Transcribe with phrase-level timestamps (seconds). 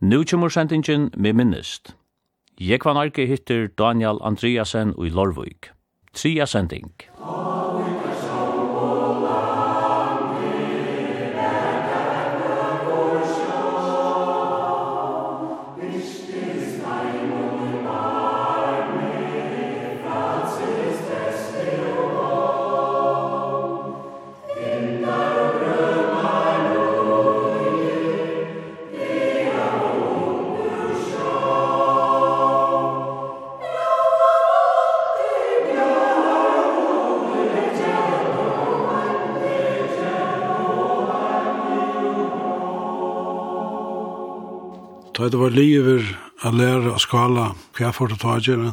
[0.00, 1.96] Nu kommer sendingen med minnist.
[2.60, 5.70] Jekvan Arke hittir Daniel Andreasen og i Lorvøyk.
[6.12, 6.92] Tria sending.
[45.26, 46.04] Og det var livet
[46.46, 48.68] å lære å skala hva får du ta gjøre.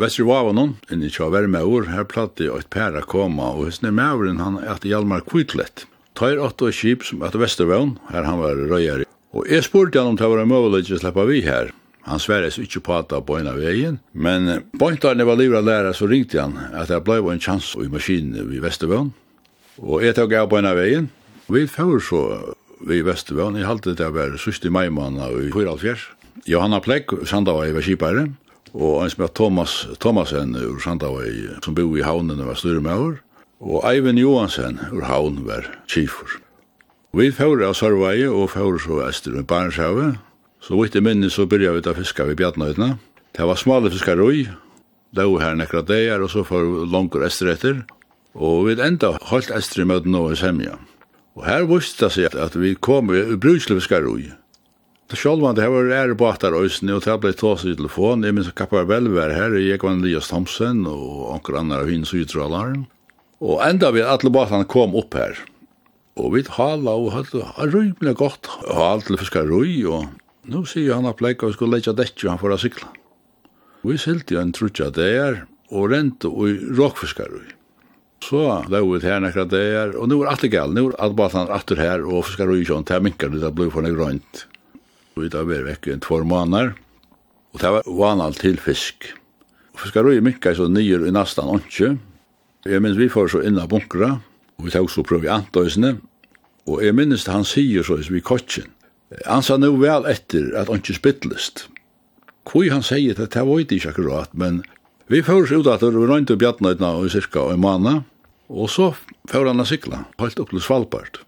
[0.00, 3.98] Vestri Vavanon, inni tja med ord, her platte jeg et pæra koma, og hos med
[3.98, 5.84] mævren han at Hjalmar Kvitlett.
[6.16, 9.04] Tøyr åtte og kjip som at Vestervån, her han var røyere.
[9.36, 11.74] Og jeg spurte han om det var mulig å slippe vi her.
[12.08, 15.92] Han sverres ikke på at på en av veien, men pointarne var livet å lære,
[15.92, 19.12] så ringte han at det ble en chans i maskinen i Vestervån.
[19.84, 21.12] Og jeg tok av på en av veien.
[21.52, 22.24] Vi får så
[22.90, 25.96] vi Vestervån, Jeg halte det var sørst i maimanna i 44.
[26.46, 28.26] Johanna Plekk, Sandavai var kipare,
[28.74, 33.20] og en som er Thomas Thomasen ur Sandavai, som bo i havnen var styrmauer,
[33.60, 36.40] og Eivind Johansen ur havn var kifur.
[37.14, 40.16] Vi fjore av Sørvei og fjore så ester i Barenshave,
[40.60, 42.96] så vidt i minni så byrja vi da fiska ved Bjarnøytna.
[43.36, 44.46] Det var smale fiskarøy,
[45.14, 47.82] det var her nekra deir, og så for langer ester etter,
[48.34, 50.78] og vi enda holdt ester i møten og i semja.
[51.38, 54.30] Og her visste det seg at vi kom i brudsleviskar ui.
[55.10, 58.22] Det sjálvan, det var ære båtar òsne, og det ble tås i telefon.
[58.22, 62.12] Jeg minns kappar vel var her, jeg var Elias Thomsen, og anker annar av hins
[62.14, 62.84] utralaren.
[63.42, 65.34] Og enda vi alle båtarna kom opp her.
[66.14, 70.06] Og vi hala og hala rymelig godt, og hala til fiskar rui, og
[70.46, 72.90] nu sier han at leika vi skulle leika dekki, han får a sykla.
[73.82, 77.48] Vi silti en trutja der, og rent og råkfiskar rui.
[78.24, 80.74] Så lå ut nekra det er, och nu är allt gal.
[80.74, 83.70] Nu är alt bara han åter här och ska röja sånt här minkar det blir
[83.70, 84.46] för några grönt.
[85.14, 86.74] Och det var vekk i två måneder,
[87.52, 89.12] Och det var vanal till fisk.
[89.72, 91.96] Och ska minkar så nyer i nästan onke.
[92.64, 94.20] Jag minns vi får så inna bunkra
[94.56, 95.96] och vi tar så pröv i antøysene.
[96.68, 98.68] Og jeg minns han sier så vi kotjen.
[99.26, 101.66] Han sa nu vel etter at onke spittlist.
[102.44, 104.62] Hvor han sier det, det var ikke akkurat, men
[105.10, 108.04] Vi føres ut at vi røynte bjattnøytna i cirka en måned,
[108.46, 108.92] og så
[109.26, 111.18] får han å sykla, helt opp til Svalbard.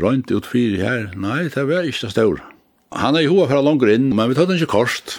[0.00, 2.46] Røynte ut fire her, nei, det var ikke det større.
[2.96, 5.18] Han er i hoa fra langer inn, men vi tatt ikke kost.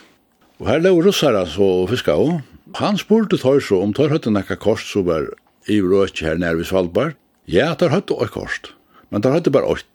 [0.57, 2.41] Og her lå russere så fiska også.
[2.81, 5.29] Han spurte tøy så om tøy høyte nekka kost som var
[5.69, 7.13] i røyke her nær ved Svalbard.
[7.45, 8.73] Ja, tøy høyte og kost,
[9.13, 9.85] men tøy høyte bare åkt.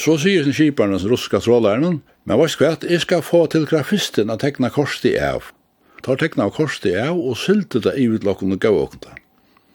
[0.00, 4.40] Så sier sin kiparnas ruska trålærnen, men hva skal jeg skal få til grafisten å
[4.40, 5.52] tekna korset i av
[6.04, 9.16] tar tekna av korset av og sylte det i utlokken og gav åkna.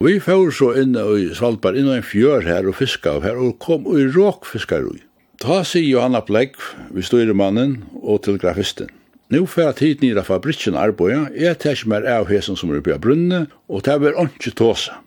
[0.04, 3.40] Vi fyrir så inn i Svalbard, inn i en fjør her og fiska av her,
[3.40, 5.00] og kom og i råk fiskar ui.
[5.40, 6.60] Ta sier Johanna Blegg,
[6.92, 8.92] vi styrer mannen og til grafisten.
[9.34, 12.82] Nå fer at hit nira fabrikken arbeida, jeg tar ikke mer av hesen som er
[12.82, 15.00] oppe av brunne, og det er ikke tåsa.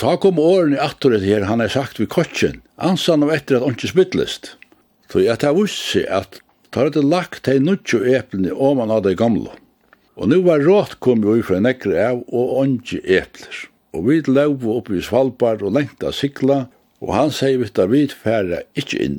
[0.00, 3.68] Ta kom åren i attoret her, han har sagt vi kotjen, ansan av etter at
[3.70, 4.56] ikke spytlist.
[5.12, 6.40] Så jeg tar vussi at
[6.74, 9.54] tar det lagt hei nudjo eplene om han av det gamle.
[10.16, 13.66] Og nu var rått kom jo ifra nekre av og ongi epler.
[13.92, 16.66] Og vi lov oppi i Svalbard og lengt av sikla,
[17.04, 19.18] og han sier vi at vi færre ikkje inn.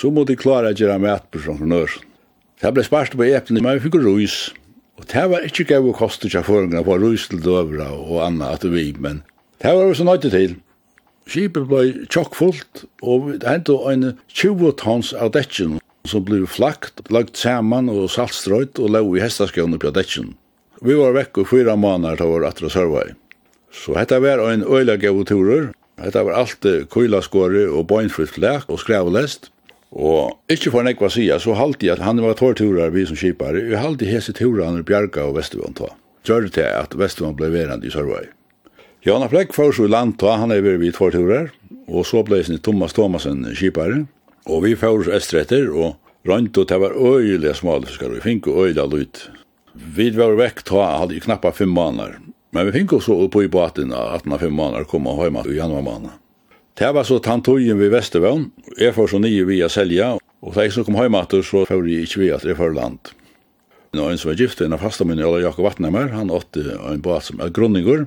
[0.00, 1.92] Så må de klara å gjøre mat på sånn nør.
[2.64, 4.38] Det ble spart på eplene, men vi fikk rus.
[4.96, 8.54] Og det var ikkje gav og kostet seg føringene på rus til døvra og anna
[8.56, 9.20] at vi, men
[9.60, 10.56] det var vi så nøyde til.
[11.28, 17.38] Skipet ble tjokkfullt, og det hendte en 20 tons av dekken som blev flakt, lagt
[17.38, 20.34] saman og saltstrøyt og lau i hestaskjønne på dekken.
[20.82, 23.12] Vi var vekk og fyra måneder til vår atra sørvei.
[23.72, 25.70] Så dette var en øyla gavoturer.
[26.02, 29.52] Dette var alt køylaskåre og bøgnfrutt lek og skrevlest.
[29.92, 33.60] Og ikkje for nekva sida, så halte jeg at han var torturer vi som kipare,
[33.68, 35.90] og halte hese turene Bjarga og Vestevån ta.
[36.24, 38.24] Gjør det til at Vestevån ble verand i sørvei.
[39.04, 41.50] Jana Flekk var så i land ta, han er vi tår turer.
[41.88, 44.06] og så ble sin Thomas Thomasen kipare,
[44.50, 45.94] Og vi fyrir estretter, og
[46.26, 49.22] rønt, og det var øyelig smalfiskar, og vi fikk øyelig lut.
[49.74, 52.18] Vi var vekk ta, hadde knappa fem måneder.
[52.52, 55.56] Men vi fikk oss oppe i båten, at av fem måneder, kom og hjemme i
[55.56, 56.18] januar måned.
[56.76, 58.46] Det var så tantojen ved Vestervån,
[58.80, 62.06] jeg får så nye via selja, og da jeg så kom hjemme så får jeg
[62.06, 63.12] ikke via at det før land.
[63.92, 67.04] Nå en som var gift, en av fasta min, eller Jakob Vatnemer, han åtte en
[67.04, 68.06] båt som er grunninger.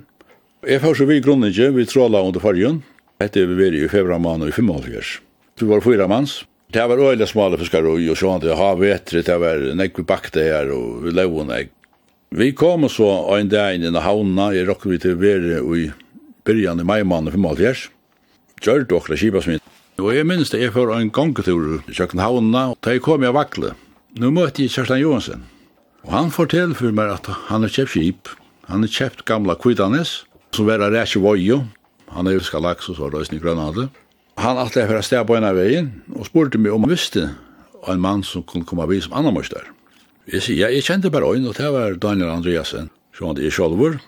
[0.66, 2.82] Jeg får så vi grunninger, vi tråla under fargen,
[3.22, 5.25] etter vi var i februar måned i 55.
[5.60, 6.44] Vi var fyra mans.
[6.68, 10.44] Det var öjliga smala fiskar och så han jag har vetre, det var nekvi bakte
[10.44, 11.70] her, og vi levde nek.
[12.30, 15.86] Vi kom så en dag inn i havna, jeg råkket vi til vere i
[16.44, 17.88] byrjan i maimannen Gjør
[18.62, 19.64] Gjørte okra kipa smitt.
[19.98, 23.34] Og jeg minns det, jeg får en gongetur i Køkkenhavna, og da jeg kom jeg
[23.34, 23.76] vakle.
[24.20, 25.46] Nå møtte jeg Kjerstan Johansen.
[26.04, 28.28] Og han forteller for meg at han har kjøpt skip.
[28.68, 31.64] Han har kjøpt gamla kvidanes, som var rækje vojo.
[32.12, 33.88] Han er jo skalaks og så røysning grønnade
[34.42, 36.92] han atle jeg for å steg på en av veien, og spurte meg om han
[36.92, 37.30] visste
[37.86, 39.68] en mann som kunne komme av vi som annan mørster.
[40.32, 43.54] Jeg sier, ja, jeg kjente bare øyn, og det var Daniel Andreasen, som han er
[43.54, 44.00] sjolver,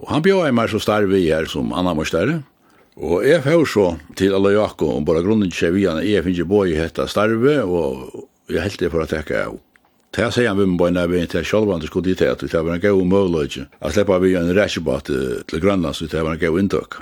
[0.00, 2.40] og han bjør meg så starve vi her som annan mørster,
[3.00, 3.84] Og jeg får så
[4.18, 8.26] til alle jakko, og bare grunnen til seg jeg finner bo i hette starve, og
[8.50, 9.58] jeg helt det for å tekke av.
[10.10, 12.42] Det her sier han vi må en av veien til sjolver, det skulle dit at
[12.42, 16.34] det var en god møvløyde, at slipper vi en rækjebat til Grønland, så det var
[16.34, 16.98] en god inntøk.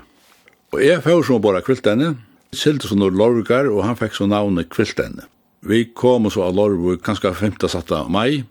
[0.77, 2.15] Og jeg får så bare kvilt denne,
[2.53, 5.27] Sildes under Lorgar, og han fikk så navnet Kviltene.
[5.67, 8.45] Vi kom så av Lorgar kanskje 5-7 mai.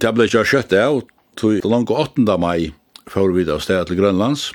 [0.00, 1.02] Det ble ikke kjøtt av,
[1.36, 2.24] tog langt 8.
[2.40, 2.72] mai
[3.10, 4.52] før vi da stedet til Grønlands.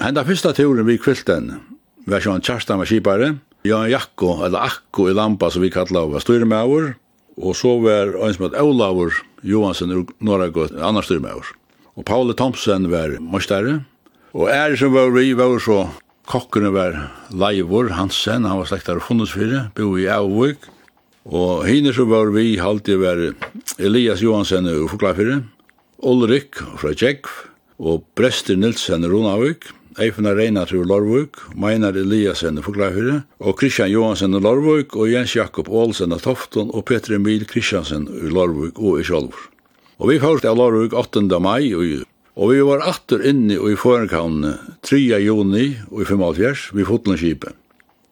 [0.00, 1.60] Henda fyrsta turen vi Kviltene
[2.08, 3.34] var sånn Kjarstan med kipare,
[3.66, 6.94] Jan Jakko, eller Akko i Lampa som vi kallar var styrmauer,
[7.40, 9.14] og så var en som het Olavur
[9.46, 11.52] Johansen ur Norragøt, en styrmauer.
[11.96, 13.82] Og Paule Thompson var møstare,
[14.32, 15.82] og er som var vi var så
[16.30, 16.94] Kokkene var
[17.34, 20.62] Leivor Hansen, han var slektar og funnes fire, bo i Auvik.
[21.26, 23.18] Og henne så var vi alltid var
[23.82, 25.40] Elias Johansen og Foklafire,
[26.06, 27.32] Ulrik fra Tjekv,
[27.82, 29.66] og Brester Nilsen og Ronavik,
[29.98, 35.34] Eifna Reinat og Lorvik, Meinar Eliasen og Foklafire, og Kristian Johansen og Lorvik, og Jens
[35.34, 39.50] Jakob Olsen og Tofton, og Peter Emil Kristiansen og Lorvik og i Kjolvor.
[39.98, 41.26] Og vi først av Lorvik 8.
[41.42, 42.06] mai og
[42.38, 44.54] Og vi var atter inne i Førenkavne
[44.86, 45.00] 3.
[45.18, 47.56] juni i 55 vi Fotlandskipet.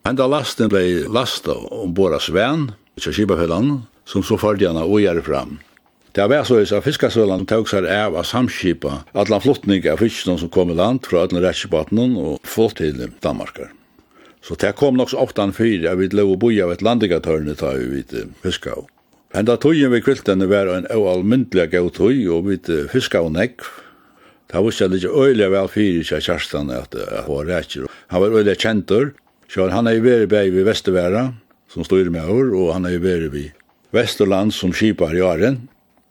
[0.09, 5.59] Henda lasten blei lasta ombora Sven, ikke skipafellan, som så fyrde henne og gjerne fram.
[6.17, 10.51] Det var så at fiskasølan tog seg av av samskipa allan flottning av fiskene som
[10.51, 13.71] kom i land fra ödlen rettsbaten og flott til Danmarkar.
[14.43, 17.77] Så det kom nok så ofte at vi lov og boi av et landigatørne ta
[17.77, 18.89] vi vidt av.
[19.35, 23.69] Henda tøyen vi kviltene var en av almyndelig gav tøy og vid fiska av nekv
[24.49, 27.89] Det var ikke litt øyelig vel fyrir seg kjærstan at han var rækker.
[28.09, 29.11] Han var øyelig kjentur.
[29.49, 31.33] Så han er i veri bei ved Vesterværa,
[31.73, 33.55] som styrer med år, og han er i veri ved
[33.97, 35.63] Vesterland, som skipar i åren.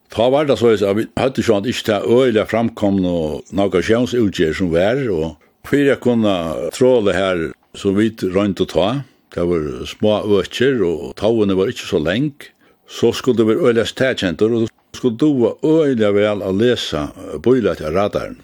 [0.09, 3.85] Ta var det så at vi hadde sånn at ikke det øyelig framkomne og noen
[3.85, 6.33] sjønsutgjør som vær, og fyrir jeg kunne
[6.73, 7.43] tråle her
[7.77, 8.87] som vi rønt å ta.
[9.35, 12.49] Det var små økker, og tauene var ikke så lenk.
[12.89, 17.07] Så skulle det være øyelig stedkjentur, og skulle du var øyelig vel å lese
[17.43, 18.39] bøyla til radaren,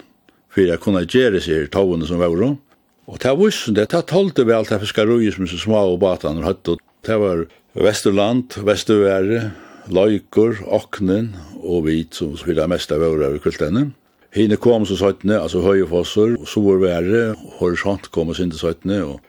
[0.50, 2.58] for jeg kunne gjøre seg i som var.
[3.06, 6.48] Og det visste det, det tolte vel til fiskarøy som så små og batan og
[6.48, 7.46] høtt, det var
[7.76, 9.52] Vesterland, Vestervære,
[9.92, 13.90] Løyker, Åknen og Hvit som spiller mest av våre over kultene.
[14.34, 19.20] Hine kom så søttene, altså Høyefosser, og Sorvære, Horisont kom og sinte søytene, og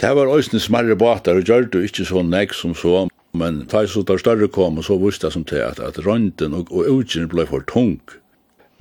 [0.00, 3.06] Det var også smarre båtar og gjør det ikke så nek som så.
[3.32, 6.56] Men ta så tar større kom, og så visste jeg som til at, at rønden
[6.56, 8.00] og, og utgjøren ble for tung.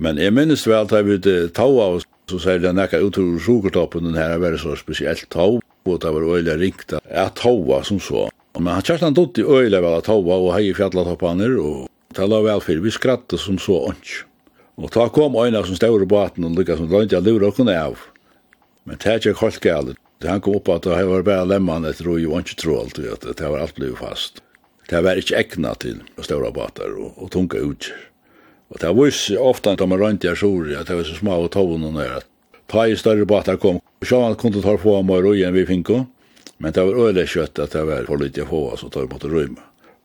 [0.02, 2.00] Men jeg minnes vel at jeg ville ta av,
[2.30, 6.14] så sier jeg nekka ut ur sukertoppen, den her var så spesielt ta, og det
[6.16, 7.54] var øyla ringt at ta
[7.84, 8.30] som så.
[8.58, 11.88] Men han kjært han dutt i øyla vel at ta og hei i fjallatoppaner, og
[12.18, 14.24] tala vel for vi skratte som så ånds.
[14.80, 17.70] Og ta kom øyna som stavr i baten, og lykka som lønte jeg lurer okken
[17.70, 18.00] av.
[18.88, 19.98] Men det er ikke helt galt.
[20.20, 23.24] Det Han kom opp at det var bare lemman etter og jo ikke trålt, at
[23.24, 24.42] det var alt blivit fast
[24.90, 27.92] det var ikke egna til stora båtar og, og tunga ut.
[28.70, 31.52] Og det var ofta da man rønt i Asuri at det var så små og
[31.54, 32.22] tovene nere.
[32.70, 33.80] Ta i større båtar kom.
[34.06, 36.04] Så man kunne ta få meg røy enn vi finko,
[36.60, 39.28] men det var øyelig kjøtt at det var for lite få, så ta i måte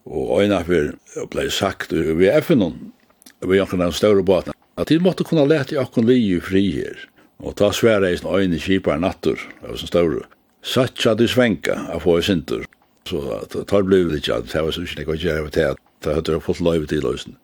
[0.07, 2.93] Och Og øyna for sagt vi FN-on,
[3.41, 6.71] vi anker den større båtar, at de måtte kunne lete i akkon li i fri
[6.73, 7.09] her.
[7.38, 10.26] Og ta svære i sin øyne kipar nattur, av så større.
[10.62, 12.64] Satsa du svenka, a få i sintur.
[13.08, 16.14] Så tar blev det ikke, det var så ikke noe å gjøre til at det
[16.18, 17.37] hadde fått løyve til løysen.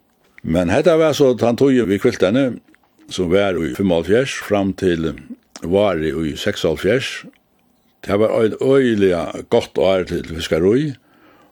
[0.42, 2.46] Men dette var så at han tog jo ved kviltene,
[3.12, 5.12] som var i 75, fram til
[5.60, 7.26] var i 76,
[8.06, 9.12] Det var en øyelig
[9.50, 10.94] godt år til fiskarøy.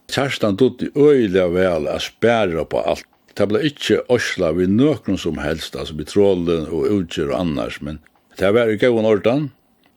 [0.09, 3.05] Kjerstan tog det øyelig vel a spæra på alt.
[3.37, 7.83] Det ble ikkje osla vi nøkron som helst, altså vi trålen og utgjør og annars,
[7.83, 8.01] men
[8.41, 9.51] det var i gøyene ordan.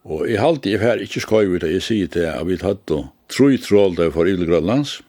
[0.04, 2.92] Og jeg halte jeg her ikke skøy ut, og jeg sier til at vi tatt
[2.92, 5.00] og Troi trål der for Ile Grønlands,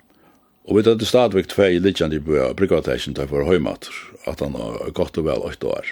[0.69, 3.91] og vi hadde stadvek tvei lidjande i bøya, brigatasjen der for høymater,
[4.31, 5.88] at han har gått og vel 8 år.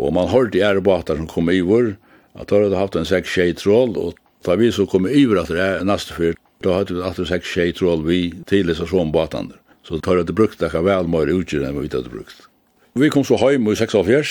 [0.00, 1.98] Og man hørte i ærebater som kom i vår,
[2.32, 5.52] at da hadde haft en 6-6 trål, og da vi så kom i vår at
[5.52, 9.58] det er neste fyrt, da hadde vi alltid 6-6 troll vi tidlig så som batander.
[9.84, 12.46] Så da hadde brukt det vel mer utgjør enn vi hadde brukt.
[12.96, 14.24] Vi kom så heim i 6 av 4.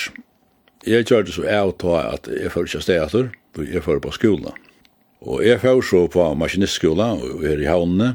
[0.89, 4.57] Jeg kjørte så jeg og ta at jeg fyrir ikke steg etter, jeg på skolen.
[5.19, 7.09] Og jeg får så på maskinistskola
[7.43, 8.13] her i havnene.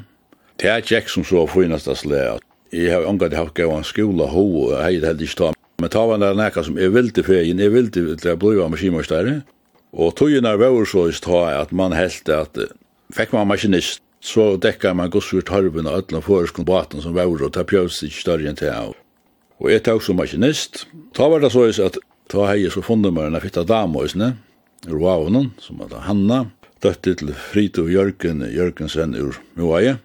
[0.57, 2.41] Det er ikke som så finast av slag.
[2.73, 5.51] Jeg har omgått haft gav en skola ho, og jeg hadde heldig ikke ta.
[5.83, 8.73] Men ta var det nekka som jeg vilde fegin, er vilde til å bli av
[8.73, 9.35] maskinmøystere.
[9.95, 12.59] Og togene var så i stad at man helt at
[13.15, 17.53] fikk man maskinist, så dekka man gossur tarven og ötla foreskund baten som var og
[17.53, 18.95] ta pjøst ikke større enn til.
[19.61, 20.87] Og jeg tok som maskinist.
[21.13, 22.01] Ta var det så at
[22.33, 24.35] ta hei så funnet meg enn jeg fitta damoisne,
[24.89, 26.47] Rwavonen, som heter Hanna,
[26.83, 29.99] døtti til Frito Jørgen Jørgensen ur Moaie,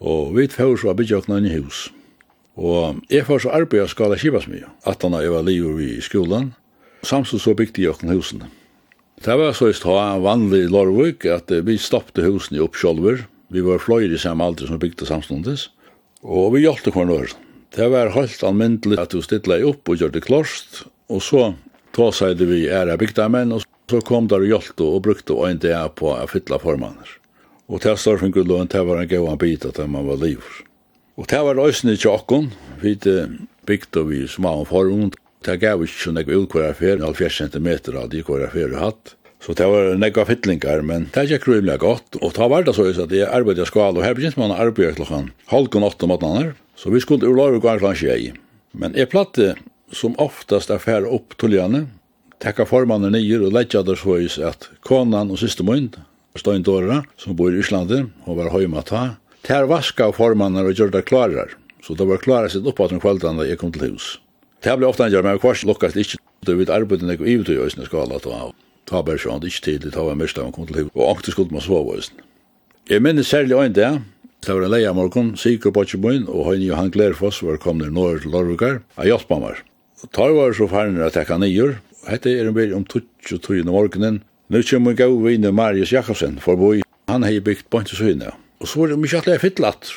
[0.00, 1.88] og vi tfør så byggja okna inn i hus.
[2.58, 6.52] Og jeg får så arbeid av skala kivasmi, at han var livet i skolan,
[7.06, 8.50] samtidig så bygde jeg okna husene.
[9.18, 13.62] Det var så ist ha vanlig i Lorvik at vi stoppte husene opp sjolver, vi
[13.64, 15.70] var fløyre i samme alder som bygde samståndes,
[16.22, 17.34] og vi hjalte hver når.
[17.74, 21.52] Det var helt anmyndelig at vi stilla opp og gjør det klost, og så
[21.96, 26.10] tåsade vi æra bygdamenn, og Så kom der og hjelpte og brukte en dag på
[26.12, 27.14] å fylle formanner.
[27.68, 30.64] Og til Storfingudlån, det var en gøy god bit at man var livet.
[31.16, 32.50] Og det var løsene i tjokken,
[32.82, 32.94] vi
[33.68, 35.16] bygde vi små forhånd.
[35.44, 39.14] Det gav ikke så nekve utkvar affær, 70 cm av de kvar affær hatt.
[39.40, 42.18] Så det var nekva fytlingar, men det gikk rymlig godt.
[42.20, 44.58] Og det var det så at jeg arbeidde i skala, og her begynte man å
[44.58, 46.54] arbeide klokken halv og åtte om måneder.
[46.78, 48.32] Så vi skulle ulare gå en klant tjei.
[48.74, 49.54] Men jeg platte
[49.94, 51.86] som oftast affær opp tullene,
[52.42, 55.90] tekka formannen nyer og leggja der svois at konan og siste mun,
[56.38, 60.92] Stein Dora, som bor i Islandi, og var høyma ta, ter vaska formannen og gjør
[60.94, 61.56] det klarar.
[61.82, 64.18] Så det var klarar sitt oppåt med kvaldan da jeg kom til hus.
[64.62, 66.18] Det ble ofte gjør, men kvars lukkast ikke.
[66.46, 68.54] Det var arbeid nek og ivet i øyne skala ta av.
[68.86, 71.50] Ta bare sånn, ikke tidlig, ta var mest av kom til hus, og ankte skuld
[71.54, 72.22] man sov øyne.
[72.88, 73.90] Jeg minnes særlig øyne det,
[74.46, 78.30] Det var en leia morgon, Sigur Bocchemoin og Høyni Johan Glerfoss var kommet nord til
[78.30, 79.64] Lorvukar, a hjelpa meg.
[80.14, 83.64] Tar var så farnir at jeg kan nyer, Hette er en bil om 22.
[83.66, 84.22] morgenen.
[84.48, 86.82] Nå kommer en gav vinner Marius Jakobsen for forboi.
[87.10, 88.30] Han har byggt bant til søgne.
[88.60, 89.90] Og så var det mye atleir fytlatt.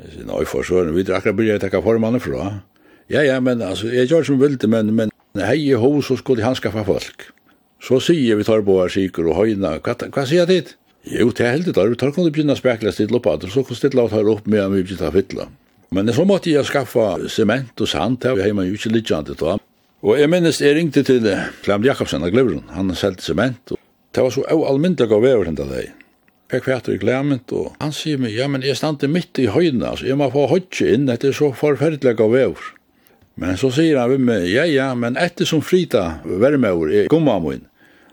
[0.00, 2.48] Jeg sier, nei, for søren, vi akkurat blir jeg takka formannen fra.
[3.12, 6.44] Ja, ja, men altså, jeg gjør som vilde, men, men hei i hos og skulle
[6.46, 7.28] han skaffa folk.
[7.82, 10.76] Så sier vi tar på her sikker og høyna, hva, hva sier jeg dit?
[11.12, 13.64] Jo, det er heldig da, vi tar kunne begynne å spekla stille opp at, så
[13.66, 15.48] kunne stille av tar opp med om vi begynne å fytla.
[15.92, 19.32] Men så måtte jeg skaffa sement og sand, det har man jo ikke litt kjent
[19.34, 19.40] til
[20.02, 21.26] Og jeg minnes jeg ringte til
[21.62, 23.78] Clem Jakobsen av Glivron, han selte sement, og
[24.12, 25.92] det var så almindelig av vever hendet deg.
[26.52, 29.92] Jeg kvæter i Clement, og han sier meg, ja, men jeg stande midt i høyna,
[29.92, 32.66] altså jeg må få hodje inn, Det er så forferdelig av vever.
[33.38, 37.62] Men så sier han ved meg, ja, ja, men etter som frita vermever gomma min,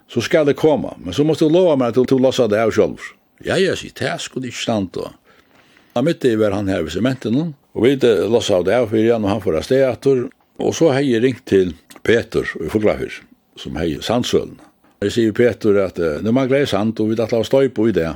[0.07, 2.71] så skal det komme, men så måste du lova meg til å lassa det av
[2.71, 3.01] selv.
[3.43, 4.93] Ja, ja, sier, det skulle ikke stand
[5.95, 7.97] Da midt i var han her ved sementen, og vi
[8.29, 10.29] lassa av det av fyrir han, og han får av stedet,
[10.59, 11.73] Og så har jeg ringt til
[12.03, 13.21] Peter i Fuglafyr,
[13.59, 14.57] som har sandsølen.
[14.99, 17.95] Jeg sier Peter at nå man greier sand, og vi tatt la støy på i
[17.95, 18.09] det.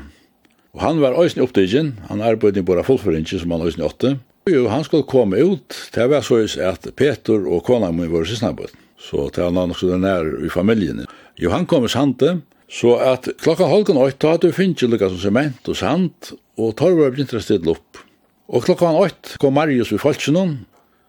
[0.76, 4.18] Og han var øyne opptidgen, han arbeidde i bare fullføringen som han øyne åtte.
[4.50, 8.74] Jo, han skulle komme ut, det var så at Peter og kona min var sysnabbet.
[9.00, 11.06] Så det var nok så nær i familien.
[11.40, 15.22] Jo, han kom i sandet, så at klokka halvgan åtta hadde vi finnet lukka som
[15.22, 18.04] sement og sand, og torvar begynte å stille opp.
[18.52, 20.58] Og klokka han åtta kom Marius i Falskjennom,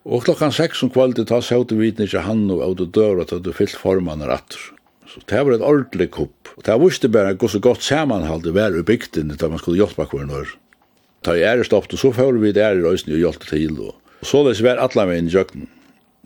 [0.04, 3.52] Og klokkan seks om kvöldi ta sjåte vitni ikke han og av dør at du
[3.56, 4.74] fyllt formannen rattur.
[5.08, 6.50] Så det var et ordentlig kupp.
[6.58, 10.04] Og det visste bare gå så godt samanhalde vær i bygden da man skulle hjelpe
[10.10, 10.52] hver når.
[11.24, 13.78] Ta i ære stoppt, og så får vi det ære i røysen og hjelpe til.
[13.80, 15.68] Og så det var alle med inn i jøkken.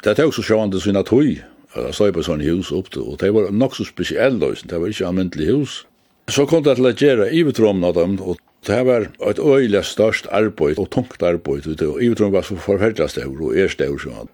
[0.03, 1.39] Det er også sjående sinna tøy.
[1.77, 4.71] Jeg stod på sånne hus opp til, og det var nok så spesiell røysen.
[4.71, 5.85] det var ikke anvendelig hus.
[6.27, 9.85] Så kom det til å gjøre i ivetrommen av dem, og Det var et øyelig
[9.85, 13.69] størst arbeid og tungt arbeid, og jeg tror det var så forferdelig større og er
[13.73, 14.31] større sånn.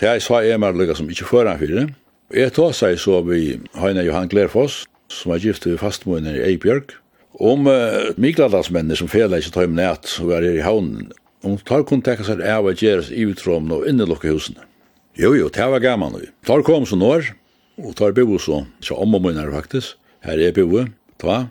[0.00, 1.86] Det jeg sa er mer lykka som ikke foran det.
[2.34, 6.96] Jeg tar seg så vi Heine Johan Glerfoss, som er gift til fastmånen i Eibjørg,
[7.40, 11.12] om uh, Mikladalsmennene som fjellet ikke tar med nett og er her i havnen.
[11.44, 14.64] Om tar kun seg av å gjøre utrom og innelukke husene.
[15.14, 16.30] Jo, jo, det var gammel gammal.
[16.46, 17.34] Tar kom som når,
[17.78, 19.94] og tar bo så, så om og munner faktisk.
[20.24, 20.86] Her er bo,
[21.20, 21.48] ta.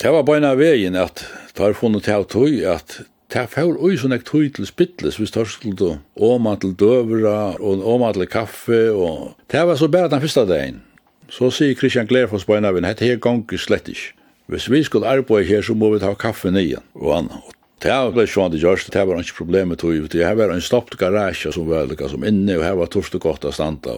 [0.00, 1.22] Det var bare en av veien at
[1.56, 3.00] tar funnet til å tog at
[3.32, 7.82] Det får oi sånn ek tog til spittles, vi størskul til åma til døvra, og
[7.82, 9.32] åma til kaffe, og...
[9.50, 10.78] Det var så bare den første dagen.
[11.26, 14.12] Så sier Christian Glerfoss på en av en, hette her gonger slett ikke.
[14.46, 17.40] Hvis vi skulle arbeid her, så må vi ta kaffe nye, og anna.
[17.82, 20.12] Det var ble sånn det gjørst, det var ikke problemet tog ut.
[20.14, 23.26] Det var en stoppt garasje som var lika som inne, og her var torst og
[23.26, 23.96] godt å standa.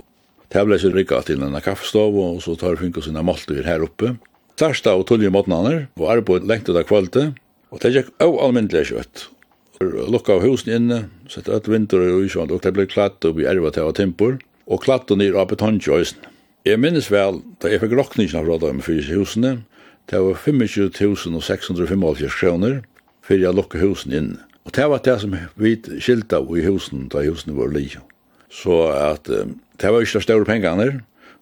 [0.48, 3.84] Det ble så rikket til en kaffestov, og så tar vi finka sine maltur her
[3.84, 4.14] oppe.
[4.58, 7.36] Tarsta og tullje måtnaner, og arbeid lengt ut av kvalitet,
[7.72, 9.26] Og det gikk av almindelig kjøtt.
[9.78, 10.98] Lukka av husen inne,
[11.30, 14.38] sette et vinter og uskjønt, og det ble klatt opp i erva til av timpor,
[14.66, 16.24] og klatt og nir av betonkjøysen.
[16.66, 19.52] Jeg minnes vel, da jeg fikk rokningen av rådda med fyrt husene,
[20.10, 22.80] det var 25.685 kroner
[23.24, 24.40] fyrir jeg lukka husen inne.
[24.64, 27.86] Og det var det som vi skilta i husen da husen var li.
[28.52, 30.88] Så at um, det var ikke de store pengene,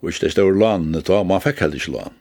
[0.02, 2.14] og ikke de store landene, da, man fikk heller ikke land.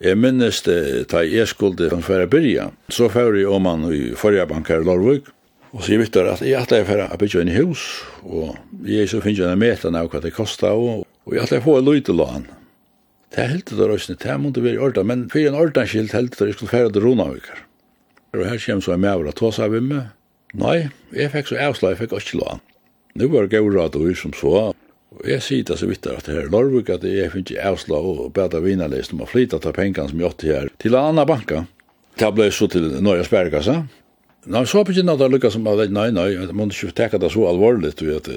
[0.00, 2.70] Jeg minnes det da jeg skulle for å byrja.
[2.88, 5.28] Så før jeg om han i forrige banker i Lorvøk.
[5.70, 7.82] Og så jeg vet at jeg alltid er for å bygge inn i hus.
[8.24, 8.56] Og
[8.88, 10.72] jeg så finner jeg en meter av hva det kostet.
[10.72, 12.48] Og, og jeg alltid får en løyte lån.
[13.30, 14.16] Det er helt det røysene.
[14.18, 15.04] Det er måtte være i.
[15.06, 17.60] Men for en ordet skilt helt det jeg skulle fære til Ronavikar.
[18.34, 20.10] Og her kommer så en med over at ta seg med meg.
[20.58, 20.76] Nei,
[21.14, 22.64] jeg fikk så avslag, jeg fikk ikke lån.
[23.20, 24.70] Nå var det gøy råd og som så.
[25.10, 28.06] Og jeg sier det så vidt at det her Lorvik at jeg finner ikke avslag
[28.06, 31.26] og bedre vinerleis om å flytta ta pengene som jeg åtte her til en annen
[31.26, 31.64] banka.
[32.20, 33.80] Det ble så til Norge Spergasa.
[34.50, 37.32] Nei, så begynner ikke noe lykke som at nei, nei, jeg må ikke teka det
[37.34, 38.30] så alvorlig du vet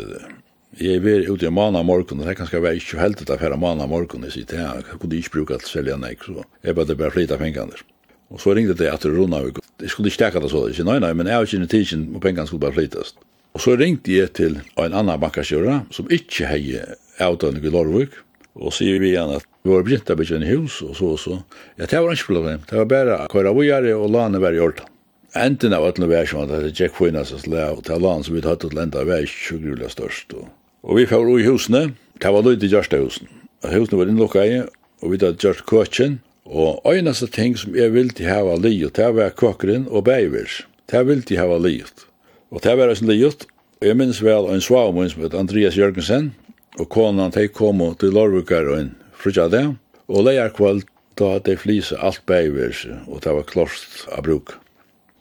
[0.81, 3.29] Jeg er ute i måned av morgen, og det kan skal være ikke helt til
[3.29, 5.97] å fære måned av morgen, jeg sier til jeg, jeg kunne ikke bruke alt selja
[6.01, 7.85] nek, så jeg bare bare flytta pengene der.
[8.33, 10.97] Og så ringde det etter Ronavik, jeg skulle ikke teka det så, jeg sier nei,
[10.99, 13.21] nei, men jeg har ikke en tidsen, og pengene skulle bare flytast.
[13.53, 16.79] Og så ringte jeg til en annan bankasjøra som ikke hei
[17.21, 18.15] avtalen i Lorvik,
[18.57, 21.21] og sier vi igjen at vi var begynt å bygge en hus og så og
[21.21, 21.37] så.
[21.77, 22.65] Ja, det var ikke problem.
[22.69, 24.89] Det var bare å køre vågjere og lane være i orta.
[25.37, 28.35] Enten av alle vær som at det gikk for innan seg og til land som
[28.35, 30.35] vi tatt til enda vær ikke så grulig størst.
[30.37, 30.51] Og,
[30.85, 31.83] og vi får i husene,
[32.21, 33.31] det var løyde i Gjørsta husen.
[33.65, 34.61] Husene var innlokka i,
[35.01, 39.33] og vi tatt gjørst køkken, og øyneste ting som jeg ville hava livet, det var
[39.39, 40.61] køkkeren og beivers.
[40.91, 42.05] Det ville hava livet.
[42.53, 43.47] Og det var sånn det.
[43.81, 46.31] Og jeg minnes vel en svav som heter Andreas Jørgensen,
[46.79, 49.65] og konan de kom til Lorvukar og en frutja det,
[50.07, 50.85] og leier kvöld
[51.19, 54.55] da hadde de flisa alt beivers, og det var klart av bruk.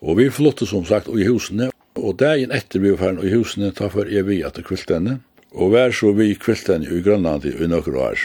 [0.00, 3.72] Og vi flyttet som sagt i husene, og dagen etter vi var ferdig i husene,
[3.76, 5.18] ta for er vi at kviltene,
[5.52, 8.24] og vær så vi kviltene i Grønland i nokre år.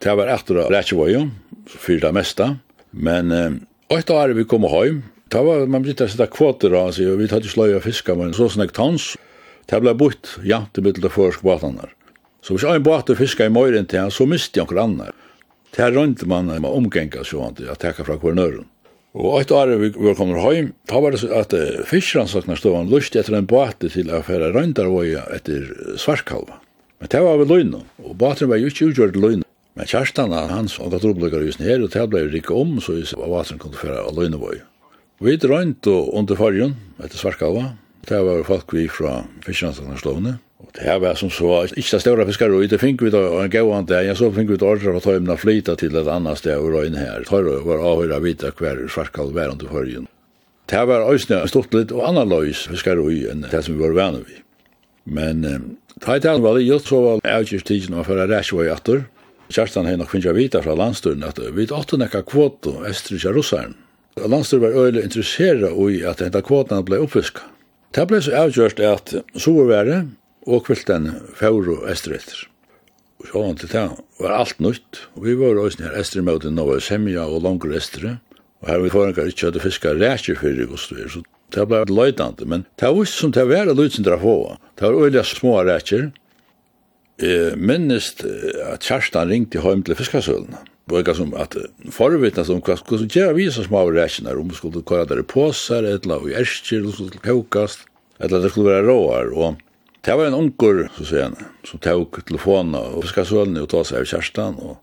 [0.00, 1.28] Det var etter å rette var
[1.68, 2.48] for det meste,
[2.92, 3.58] men eh,
[3.92, 7.46] åtta år vi kom hjem, Det var, man blir sette kvoter av, altså, vi tatt
[7.48, 9.14] i sløy av fiskar, men så snakk tans,
[9.70, 11.94] det ble bort jant i middel av førsk båtanar.
[12.44, 15.14] Så hvis en båt fiskar i møyren til han, så miste jeg noen annar.
[15.72, 18.64] Det her rønte man med omgänga så att jag å från kvarnören.
[19.12, 22.90] Og ett år vi var kommer hem, då var det så at fiskeransakna stod han
[22.90, 26.60] lust efter en båt till til å fære røyndarvåja efter svarkalva.
[26.98, 29.44] Men det var väl løgn, och båten var ju ikke utgjørt løgn.
[29.74, 32.92] Men Kjerstan, han, han gatt oppleggar i husen her, og det ble rikka om, så
[32.92, 34.60] jeg var båten kunne føre av Løgnevøy.
[35.22, 37.76] Vi drønt under fargen, etter Svarkalva.
[38.08, 40.32] Det var folk vi fra Fiskjanstanslovene.
[40.62, 43.52] Og det var som så, ikke det større fiskere, og det fikk vi da en
[43.52, 46.58] gauan dag, ja, så fikk vi da ordre av tøymene flyta til et annet sted
[46.58, 47.22] og røyne her.
[47.28, 50.08] Tøyre var avhøyre vita hver svarkall var under fargen.
[50.72, 54.24] Det var også stort litt og annet løys fiskere enn det som vi var vane
[54.26, 54.40] vi.
[55.06, 55.46] Men
[56.02, 59.06] da jeg tatt var det gjort, så var avgjørstidsen var for å ræsje i atter.
[59.52, 63.78] Kjerstan hei nok finnes jeg vita fra landsturen at vi åtte nekka kvoto, estrisja russaren,
[64.16, 67.46] Landstyr var øyla interessera i at denne kvotan blei oppfiska.
[67.94, 70.02] Det blei så avgjørst at sovervære
[70.46, 72.46] og kvilten fjord og estretter.
[73.22, 73.84] Og så til det
[74.20, 78.16] var alt nytt, og vi var også nær estermøten av Semja og Langer Estere,
[78.62, 81.22] og her vi forengar ikke hadde fiska rækjer fyrir i Gostvir, så
[81.54, 85.62] det blei løydande, men det var som det var løydende få, det var øyla små
[85.68, 86.10] rækjer,
[87.56, 88.24] minnest
[88.66, 90.58] at Kjerstan ringte hjem til fiskasølene,
[90.90, 91.54] Bøyga som at
[91.94, 95.26] forvittnes om hva som gjør vi som små rækjener, om vi skulle kåre der i
[95.26, 97.86] påser, eller i erskir, eller skulle kåkast,
[98.18, 99.60] eller det skulle være råar, og
[100.02, 101.36] det var en onker, så sier han,
[101.68, 104.80] som tok telefonen, og skal sølne og ta seg av kjerstan, og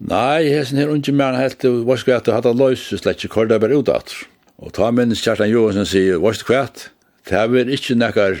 [0.00, 3.20] nei, jeg hessen her unge menn helt, hva skal jeg at hatt han løs, slett
[3.20, 4.24] ikke kåre der bare utdatter.
[4.62, 6.88] Og ta minnes kjærstan Johansen sier, hva skal jeg
[7.28, 8.34] Det er ikke nekkar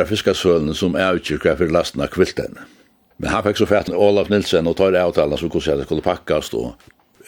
[0.00, 2.64] av fiskasølen som er utgjør hva for lasten av kviltene.
[3.20, 6.54] Men han fikk så fætten Olaf Nilsen og tar avtalen så hvordan det skulle pakkast.
[6.56, 6.72] Og,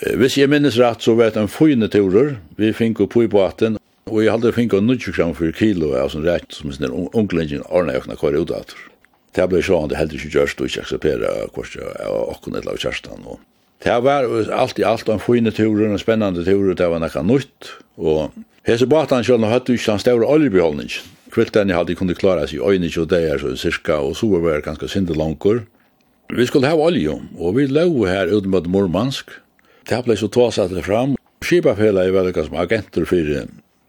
[0.00, 2.38] eh, hvis jeg minnes rett, så var det en fyrne turer.
[2.56, 3.76] Vi fikk jo på i båten,
[4.08, 7.10] og jeg hadde fikk jo 90 gram for kilo av sånn rett, som en sånn
[7.12, 8.72] unglingen ordentlig økna kvar ut av.
[9.36, 12.80] Det ble sånn, det heldig ikke gjørst, og ikke akseptere hvordan jeg var åkken eller
[12.80, 13.28] kjærstan.
[13.82, 17.72] Det var alt i alt en fyrne turer, en spennende turer, det var nekka nytt.
[17.98, 18.32] Og
[18.64, 21.04] hese båten sjøl, hadde ikke den større oljebeholdningen.
[21.32, 24.28] den jeg hadde kunnet klara seg i øyne og det er så cirka, og så
[24.28, 25.16] var det ganske sinde.
[26.32, 29.34] Vi skulle ha olje, og vi lå her ute mot Murmansk.
[29.84, 31.12] Det ble så tåsatt det fram.
[31.44, 33.28] Skipafela er veldig som agenter for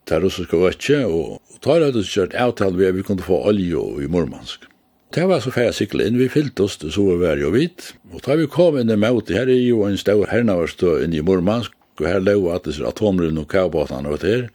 [0.10, 3.80] det russiske vøtje, og tar det ut kjørt avtale vi at vi kunne få olje
[4.04, 4.68] i Murmansk.
[5.16, 7.94] Det var så fære sikle inn, vi fyllt oss til så vær og vidt.
[8.12, 11.24] og da vi kom inn i møte, her er jo en stor hernavarstå inn i
[11.24, 14.50] Murmansk, og her lå at det er atomrunn og kavbåtene det der.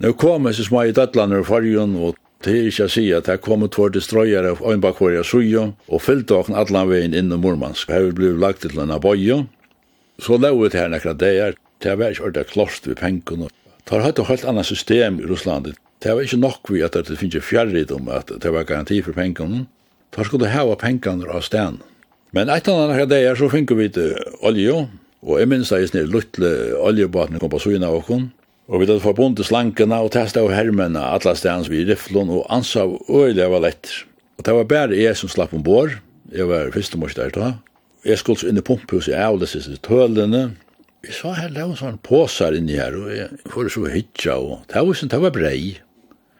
[0.00, 3.24] Nå kom disse små i Dødlander og Fargen, og Det er ikke å si at
[3.24, 7.88] det kom två destroyere av Øynbakvarja Sujo og fylte åkne alle veien inn i Murmansk.
[7.88, 9.46] Her ble lagt til en abojo.
[10.20, 11.56] Så lavet her nekra dager.
[11.80, 13.46] Det var ikke ordentlig klost ved penken.
[13.48, 15.72] Det har hatt et helt annet system i Russland.
[16.04, 19.16] Det var ikke nok vi at det finnes fjerrid om at det var garanti for
[19.16, 19.64] penken.
[20.12, 21.80] Det skulle hava penken av stedet.
[22.36, 24.84] Men et annet nekra dager så finner vi til olje.
[25.24, 28.28] Og jeg minns det er snill luttle oljebåten kom på Suina åken.
[28.64, 32.46] Og vi hadde forbundet slankene og testet av hermene, alle stedene vi i riflen, og
[32.52, 33.90] ansav øyelig var lett.
[34.38, 35.98] Og det var bare jeg som slapp ombord,
[36.32, 37.54] jeg var første mors der da.
[38.04, 40.54] Jeg skulle så inn i pumphuset, jeg avlet siste tølene.
[41.04, 44.64] Vi sa her, det var sånn påsar inni her, og jeg får så hitja, og
[44.72, 45.60] det var sånn, det var brei.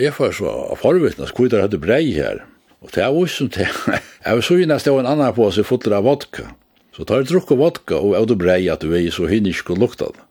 [0.00, 2.40] Jeg får så forvittnes, hvor det hadde brei her.
[2.80, 6.08] Og det var sånn, det var så innast det var en annen påse full av
[6.08, 6.48] vodka.
[6.96, 9.76] Så tar jeg drukk vodka, og jeg hadde brei at du er så hinn ikke
[9.76, 10.23] lukta det.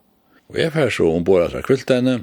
[0.53, 2.19] Og jeg fær så ombord etter kviltene,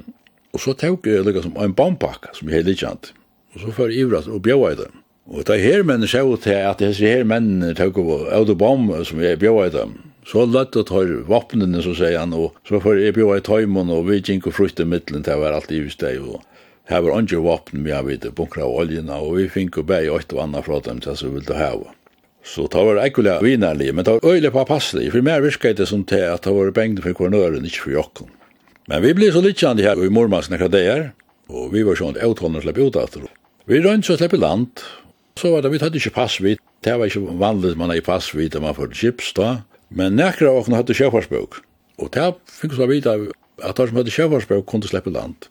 [0.55, 3.11] og så tok jeg lykka som en bombakka som jeg heller kjent.
[3.51, 5.01] Og så fær jeg ivrat og bjøy i dem.
[5.31, 9.19] Og da her mennene sjå til at disse her mennene tok av av bomb som
[9.19, 9.97] jeg bjøy i dem.
[10.27, 13.91] Så løtt å ta vapnene, så sier han, og så fær jeg bjøy i tøymon,
[13.91, 16.39] og vi gikk og frukt i middelen til å være alt i hus deg, og
[16.87, 20.07] her var andre vapn vi har vidt bunkra av oljena, og vi fink og bæg
[20.11, 21.73] og et og anna fra dem til så vi ville ha.
[22.43, 25.87] Så det var ekkulega vinnerlig, men det var øyelig på passelig, for mer virket det
[25.89, 28.31] som til at det var bengt for kornøren, ikke for jokken.
[28.89, 31.03] Men vi ble så littjande her i mormansne hva det er,
[31.51, 33.27] og vi var sånn avtående slippe ut etter.
[33.69, 34.81] Vi rønt så slepp land,
[35.37, 38.57] så var det, vi hadde ikke passvitt, det var ikke vanligt man hadde pass passvitt,
[38.57, 39.61] man får chips da,
[39.93, 41.61] men nekker av okken hadde sjøfarsbøk,
[42.01, 43.15] og det fikk så vita
[43.61, 45.49] at de som hadde sjøfarsbøk kunne slippe land.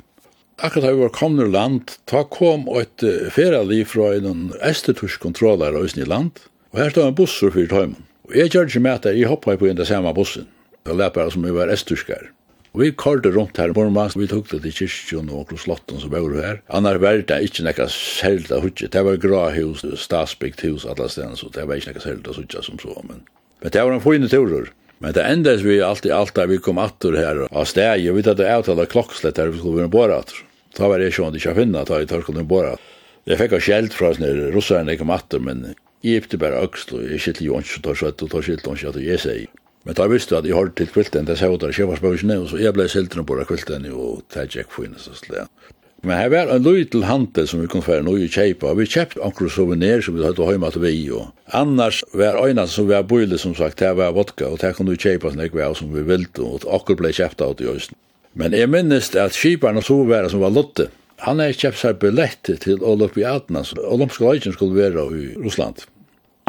[0.60, 3.00] Akkurat da vi var kommet land, ta kom et
[3.32, 7.98] ferali fra en estetursk kontroller i land, Og her stod en bussur fyrir tøymen.
[8.30, 10.46] Og jeg gjør ikke med at jeg hoppet på den samme bussen.
[10.86, 12.28] Det lær bare som vi var esturskar.
[12.70, 16.12] Og vi kordet rundt her på morgen, vi tok det til kyrkjon og slotten som
[16.12, 16.60] bor her.
[16.70, 18.86] Annar var det ikke nekka selda hudje.
[18.86, 22.78] Det var gråhus, statsbyggt hus, alla stedene, så det var ikke nekka selda hudje som
[22.78, 22.94] så.
[23.08, 23.24] Men,
[23.64, 24.70] men det var en fine turer.
[25.02, 28.46] Men det endes vi alltid, alltid vi kom attur her av steg, og vi tatt
[28.46, 30.30] avtala klokkslett her, vi skulle være borat.
[30.78, 32.90] Da var det ikke sånn at jeg finna, da jeg tørkene borat.
[33.26, 34.14] Jeg fikk av skjeld fra
[34.54, 37.98] russerne kom attur, men Jeg gifte bare økst, og jeg skilte jo ikke, og tar
[38.00, 39.50] søtt, og tar hun ikke at jeg sier.
[39.84, 42.38] Men da visste jeg at jeg holdt til kvilten, det sa jeg der kjøpers bøkene,
[42.40, 45.68] og så jeg ble siltene på kvilten, og det er ikke finnes henne, så slik.
[46.02, 48.78] Men her var en løy til handel som vi kunne fære noe i kjeipa, og
[48.80, 52.88] vi kjøpte akkur souvenir som vi hadde hjemme til vi og Annars var øyne som
[52.88, 55.52] vi var bøyle, som sagt, det var vodka, og det kunne vi kjeipa som jeg
[55.52, 58.00] var som vi ville, og akkur ble kjøpt av det i øyne.
[58.34, 60.88] Men jeg minnes at kjiparen og sovevera som var lotte,
[61.20, 65.82] Han er kjøpt seg billetter til Olympiadene, som olympiske løgjen skulle være i Russland.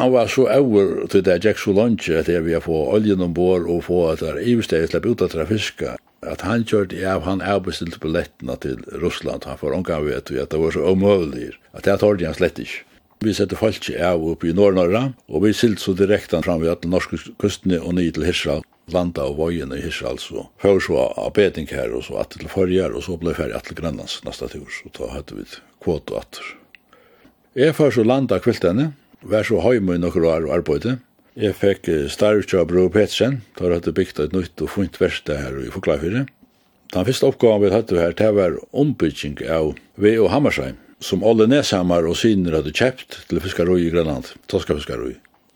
[0.00, 3.84] Han var så over til det Jack Solange at jeg ville få oljen ombord og
[3.86, 5.92] få at det iversteget slapp ut av trafiska.
[6.22, 9.44] At han kjørte av, han avbestilte billettene til Russland.
[9.44, 11.52] Han får omgang ved at det var så omøvelig.
[11.74, 12.82] At det tar han slett ikke.
[13.22, 16.88] Vi sette folk av oppe i Norrnorra, og vi silt så direkte fram ved at
[16.88, 21.32] norske kustene og nye til Hirsal landa og vøyene i Israel, så før så av
[21.36, 24.48] beding her, og så at til forrige, og så ble ferdig at til Grønlands neste
[24.52, 25.46] tur, så da hadde vi
[25.84, 26.50] kvot og atter.
[27.54, 28.92] Jeg før så landa kviltene,
[29.22, 30.98] vær så høy med noen år og arbeidde.
[31.38, 35.70] Jeg fikk starvkjøp Bro Petsen, da hadde bygd et nytt og fint verste her i
[35.72, 36.26] Foklafyre.
[36.92, 41.46] Den første oppgaven vi hadde her, det var ombygging av V og Hammersheim, som alle
[41.48, 45.14] neshammer og syner hadde kjøpt til fiskarøy i Grønland, toskafiskaroy.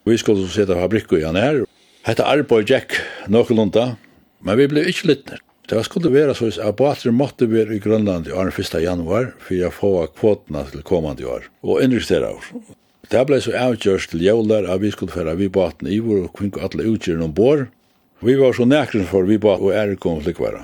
[0.08, 1.64] Vi skulle sette fabrikker han her,
[2.07, 2.92] Hetta arbeid Jack
[3.27, 3.97] nokolunda,
[4.38, 5.40] men vi ble ikke littner.
[5.66, 8.77] Det skulle være så at båter måtte være i Grønland i 1.
[8.79, 12.47] januar for å få kvotene til kommande år og investere år.
[13.11, 16.38] Det ble så avgjørst til jævler at vi skulle føre vi båten i vår og
[16.38, 17.64] kring alle utgjørende ombord.
[18.23, 20.62] Vi var så nækren for vi båt og er kom flikværa.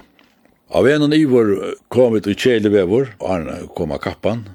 [0.70, 1.52] Av en og ivor
[1.90, 4.46] kom vi til kjelevevor, og han kom av kappan,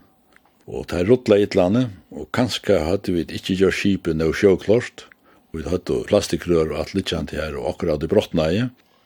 [0.71, 5.10] og det ruttla i et landet, og kanskje hadde vi ikke gjort skipet noe sjåklart,
[5.55, 8.63] Vi hadde plastikrør og alt litt kjent her, og akkurat det brottene i.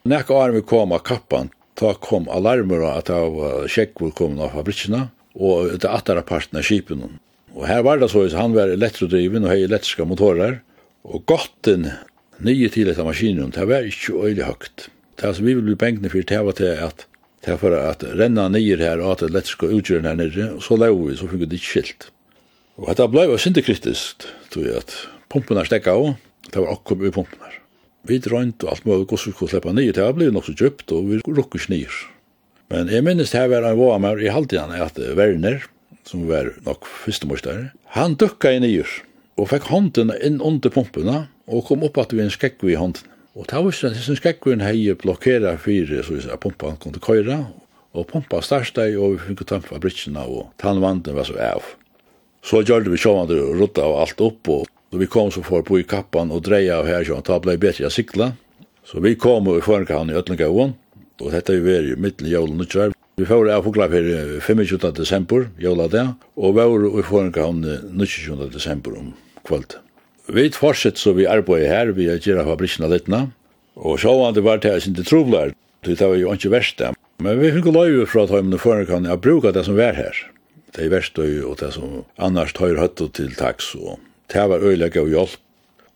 [0.10, 5.10] Når åren vi kom av kappan, ta kom alarmer at av hvor kom av fabrikkene,
[5.36, 7.06] og det attara parten av skipen.
[7.56, 10.60] Og her var det så at han var elektrodriven og hei elektriske motorer,
[11.04, 11.90] og gotten
[12.42, 14.88] nye til etter maskinen, det var ikke øyelig høyt.
[15.22, 17.06] Det som vi ville bli bengene for, det var til at
[17.46, 20.94] det var at renna nye her og at elektriske utgjøren her nere, og så lau
[21.08, 22.10] vi, så fikk vi det ikke skilt.
[22.82, 24.94] Og dette ble var syndekritisk, tror jeg, at
[25.30, 26.18] pumpen er stekka også,
[26.52, 27.60] Det var akkom i pumpen her.
[28.10, 30.56] Vi drøynt og alt mulig hvordan vi kunne slippe nye, det har blitt nok så
[30.58, 31.94] djupt, og vi rukker snir.
[32.72, 35.64] Men jeg minnes det her var en vamer i halvtiden at Werner,
[36.08, 38.86] som var nok fyrstemorstare, han dukka i nye
[39.40, 43.08] og fikk hånden inn under pumpene, og kom opp at vi en skekk i hånden.
[43.32, 47.02] Og det var sånn vi en hei blokkera fire, så vi sa, pumpa han kunne
[47.02, 47.40] køyra,
[47.96, 51.64] og pumpa starsta og vi fikk tampa britsina, og tannvanden var så av.
[52.44, 55.62] Så gjør vi sjåvandur og rutta og alt opp, og Då vi kom så för
[55.62, 58.32] på i kappan och dreja av här så ta blev bättre att cykla.
[58.86, 60.74] Så vi kom och vi får en kan i Ötlingån
[61.20, 62.94] och detta vi är ju i julen och.
[63.16, 67.62] Vi får av fåglar för 25 december jula där och var vi får en kan
[67.92, 69.14] 19 december om
[69.48, 69.78] kvällt.
[70.28, 73.32] Vi fortsätter så vi arbetar här vi gör fabrikerna lättna
[73.74, 75.54] och så var det vart här sin det trovlar.
[75.86, 76.94] Det var ju inte värst där.
[77.18, 80.32] Men vi fick lov från att ha för kan jag brukar det som var här.
[80.76, 84.00] Det är värst och det som annars tar hött till tax och
[84.32, 85.40] Det var øyelig gav hjelp.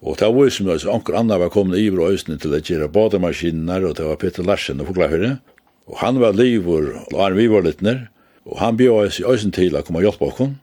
[0.05, 3.85] Og det var som at anker andre var kommet i øyne til å gjøre bademaskiner,
[3.87, 5.37] og det var Peter Larsen og Foglafyrre.
[5.87, 8.09] Og han var livor, og han vi var litt nær,
[8.45, 10.55] og han bjør oss i øyne til å komme og hjelpe oss.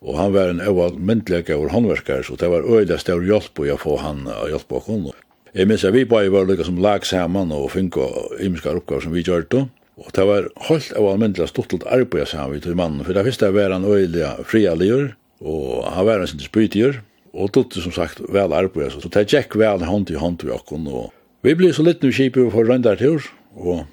[0.00, 3.76] Og han var en øyne myndelig gav håndverkere, så det var øyelig større hjelp å
[3.78, 5.20] få han å hjelpe oss.
[5.52, 7.98] Jeg minns at vi bare var lykka som lag sammen og fikk
[8.40, 9.66] imiskar oppgaver som vi gjør det.
[10.00, 13.04] Og det var holdt av almindelig stortelt arbeid sammen vi til mannen.
[13.04, 14.72] For det første var han øyelig fria
[15.40, 19.56] og han var en sin spytiger og dotter som sagt vel arbeid, så det gikk
[19.60, 21.10] vel hånd i hånd vi okken, og
[21.46, 23.24] vi ble så litt nysgjipet for røndartur,
[23.56, 23.86] og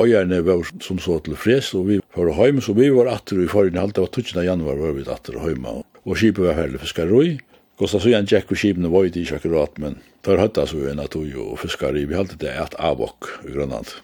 [0.00, 3.50] øyerne var som så til fres, og vi var høym, så vi var atter i
[3.50, 4.44] forrige halte, det var 12.
[4.46, 7.38] januar var vi atter høyma, og skipet var herlig fiskaroi,
[7.80, 11.00] Kosta så igjen Jack og skipene var ikke akkurat, men tar høtta så vi en
[11.00, 13.94] at og fiskar i, vi halte det et avok i Grønland.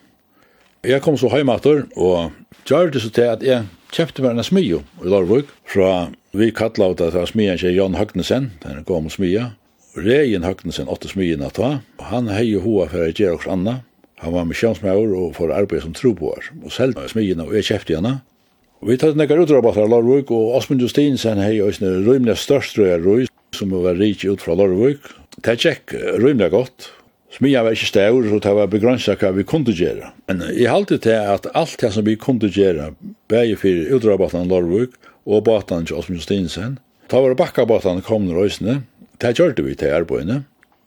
[0.86, 2.32] Jeg kom så hjemme og
[2.64, 6.82] gjør det så til at jeg kjøpte meg en smio i Lorvik, fra vi kallet
[6.84, 9.54] av det var smien til Jan Høgnesen, den kom smia,
[9.96, 11.78] Regen Høgnesen, åtte smien at ta,
[12.10, 13.78] han hei jo hoa for å gjøre oss anna,
[14.20, 17.70] han var med misjonsmauer og for arbeid som troboer, og selv med smien og jeg
[17.72, 18.18] kjøpte henne,
[18.84, 23.22] Vi tatt nekkar utrabba fra Lorvik, og Osmund Justinsen hei og rymlig størst røy røy,
[23.56, 25.00] som var rik ut fra Lorvik.
[25.40, 26.90] Det er tjekk rymlig godt,
[27.36, 30.08] Smia var ikke stavur, så det var begrensa hva vi kunne gjøre.
[30.30, 32.94] Men jeg halte til at alt det som vi kunne gjøre,
[33.28, 34.94] bæg fyrir utrabatan Lorvuk
[35.28, 36.78] og batan til Osmund Stinsen,
[37.12, 38.76] da var bakkabatan kom når røysene,
[39.20, 40.44] det gjørte vi til arbeidene,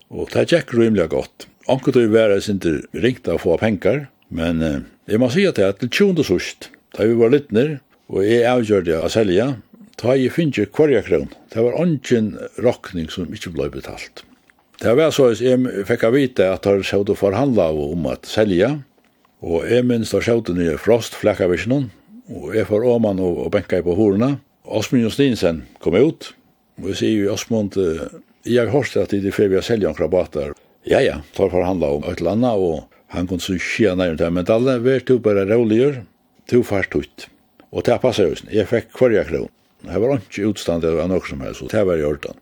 [0.09, 1.45] og det gikk rymelig godt.
[1.69, 5.59] Anker til å være sinter ringt av få penger, men eh, jeg må si at
[5.61, 7.77] det er til tjonde sørst, da vi var litt nær,
[8.09, 9.51] og jeg avgjør det å selge,
[10.01, 11.29] da jeg finner hver kron.
[11.53, 14.25] Det var ongen rokning som ikke ble betalt.
[14.79, 18.29] Det var så at jeg fikk av vite at jeg skjøt å forhandla om at
[18.29, 18.77] selge,
[19.43, 21.89] og jeg minns da skjøt nye frost flekkavisjonen,
[22.31, 24.37] og jeg får åman og, og benka på horene.
[24.63, 26.31] Osmund Justinsen kom ut,
[26.79, 27.75] og jeg sier jo Osmund,
[28.47, 30.55] jeg har hørt at det er før vi har selja omkra krabater.
[30.87, 34.35] Ja, ja, tar forhandla om et eller annet, og han kunne så skje nærmere til,
[34.37, 36.05] men alle, vær to bare roligere,
[36.47, 37.27] to fart ut.
[37.75, 39.51] Og det passer jo, jeg fikk kvarja kron.
[39.83, 42.39] Det var ikke utstandet av noe som helst, og det var i ordan.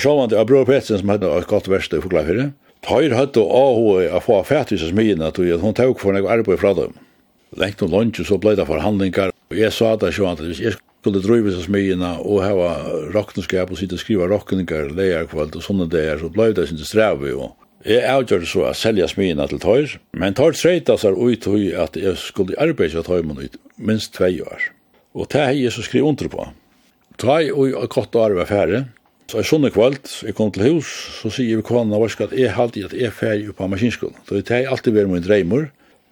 [0.00, 2.50] Sjåvande av Bror Petsen som hadde et godt verste for klafere,
[2.84, 6.28] Tøyr hadde av henne å få fætvis av smidene til at hun tok for noe
[6.28, 6.96] arbeid fra dem.
[7.56, 11.22] Lengt om lunsje så ble det forhandlingar, og jeg sa da at hvis jeg skulle
[11.24, 12.72] drive seg smidene og hava
[13.14, 17.32] rokkenskap og sitte og skriva rokkeningar, leierkvalt og sånne der, så ble det sin strevi
[17.36, 17.54] og
[17.84, 21.98] Jeg avgjør så å selge smidene til tøyr, men tøyr treita seg ut i at
[22.00, 24.70] jeg skulle arbeide tøy ut minst tvei år.
[25.12, 26.46] Og det har jeg så skrivet under på.
[27.20, 28.86] Tøy og godt år var færre,
[29.30, 30.90] Så jeg sånne kvalt, jeg kom til hus,
[31.22, 34.18] så sier vi kvann av at jeg halte at jeg ferdig på maskinskolen.
[34.28, 35.70] Så det har alltid vært min dreimer.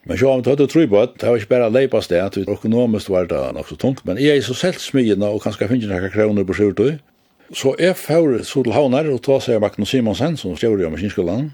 [0.08, 2.18] Men så har vi tatt og tro på at det var ikke bare leipa sted,
[2.18, 5.68] at økonomisk var det nok så tungt, men jeg er så selv smyina og kanskje
[5.70, 6.96] finner noen kroner på sjurtøy.
[7.54, 11.52] Så jeg får så til havner, og ta seg Magnus Simonsen, som skriver i maskinskolen,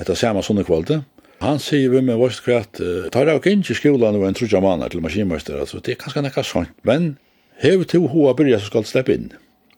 [0.00, 1.02] etter samme sånne kvalte.
[1.44, 2.80] Han sier vi med vårt kvart,
[3.12, 6.00] tar jeg ikke inn i skolen og en trudja mann til maskinmøster, altså det er
[6.00, 6.72] kanskje nekka sånt.
[6.82, 7.16] men
[7.62, 9.30] hev til hoa byrja så skal slippe inn.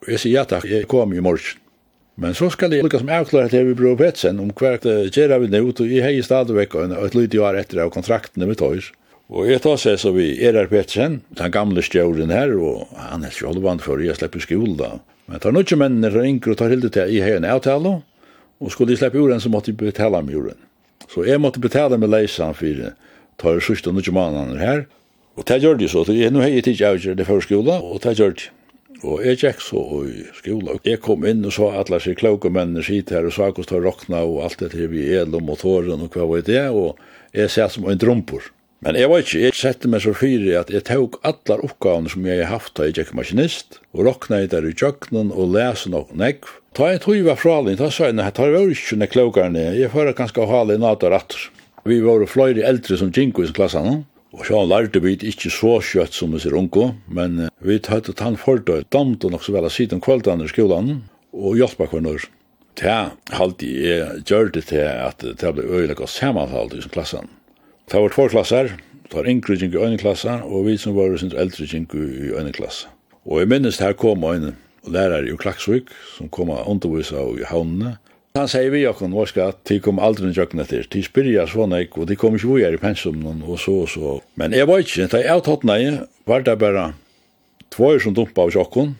[0.05, 1.63] Og jeg sier ja takk, jeg kom i morgen.
[2.17, 4.79] Men så skal jeg lukka som avklare til vi bror Petsen om hver
[5.13, 8.57] gjør vi nå, og jeg hei stadigvæk og et lydig år etter av kontraktene med
[8.61, 8.89] tøys.
[9.29, 13.27] Og jeg tar seg så vi er her Petsen, den gamle stjøren her, og han
[13.27, 14.93] er ikke sjålvand for, jeg slipper skole da.
[15.27, 17.99] Men tar noen mennene fra Inger og tar hilde til jeg hei en avtale,
[18.63, 20.61] og skulle jeg slippe jorden, så måtte jeg betale med jorden.
[21.13, 22.93] Så jeg måtte betale med leisan for
[23.37, 24.87] tar sørste noen mannene her,
[25.37, 28.01] Og det gjør de så, jeg nå har jeg tidsi avgjør det før skola, og
[28.01, 28.47] det gjør de.
[29.05, 30.79] Og jeg gikk så i skola.
[30.87, 33.85] Jeg kom inn og så alle seg kloke mennene sitt her og sa hvordan det
[33.85, 36.63] råkna og alt det her vi el og motoren og hva var det.
[36.73, 36.97] Og
[37.37, 38.53] jeg ser som en drumpor.
[38.85, 42.27] Men jeg var ikke, jeg sette meg så fyri at jeg tok allar oppgavene som
[42.29, 45.91] jeg har haft da jeg gikk maskinist, og råkna jeg der i tjøkkenen og lese
[45.91, 46.51] nok nekv.
[46.77, 49.93] Ta en tog var fralinn, ta sa jeg, nei, ta var ikke nek klokarne, jeg
[49.95, 51.49] fører ganske å hale i natar atter.
[51.89, 54.03] Vi var flere eldre som Jinko i klassene,
[54.35, 58.23] Og så lærte vi ikke så kjøtt som vi ser unko, men vi tatt at
[58.25, 60.91] han fordøy damt og nok så vel av siden kveldan i skolan
[61.33, 62.27] og hjelpa når.
[62.77, 67.31] Ta halte jeg gjør det til at det ble øyelig og samanfalt i sin klassen.
[67.89, 68.75] Det var två klasser,
[69.07, 72.35] det var yngre kjeng i øyne klasse, og vi som var sin eldre kjeng i
[72.35, 72.91] øyne klasse.
[73.25, 77.97] Og jeg minnes her kom en lærare i Klaksvik, som kom og undervisa i havnene,
[78.37, 81.95] Han sier vi jokken, skal at de kom aldri jokken etter, de spyrja sånn eik,
[81.97, 84.13] og de kom ikke vujer i pensumnen, og så og så.
[84.37, 85.81] Men jeg var ikke, da jeg avtatt nei,
[86.29, 86.91] var det bare
[87.73, 88.93] tvoi som dumpa av jokken,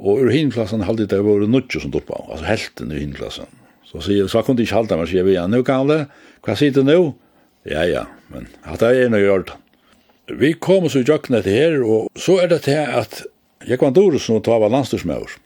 [0.00, 3.50] og ur hinklassen halde det var nudjo som dumpa av, altså helten i hinklassen.
[3.86, 6.74] Så sier så kunne de ikke halde meg, sier vi, ja, nu kan hva sier
[6.74, 7.12] du nu?
[7.68, 9.54] Ja, ja, men hatt det er noe gjort.
[10.40, 13.22] Vi kom oss i jokken etter her, og så er det til at
[13.68, 15.36] Jekvan Doresen og Tava Landstorsmøver,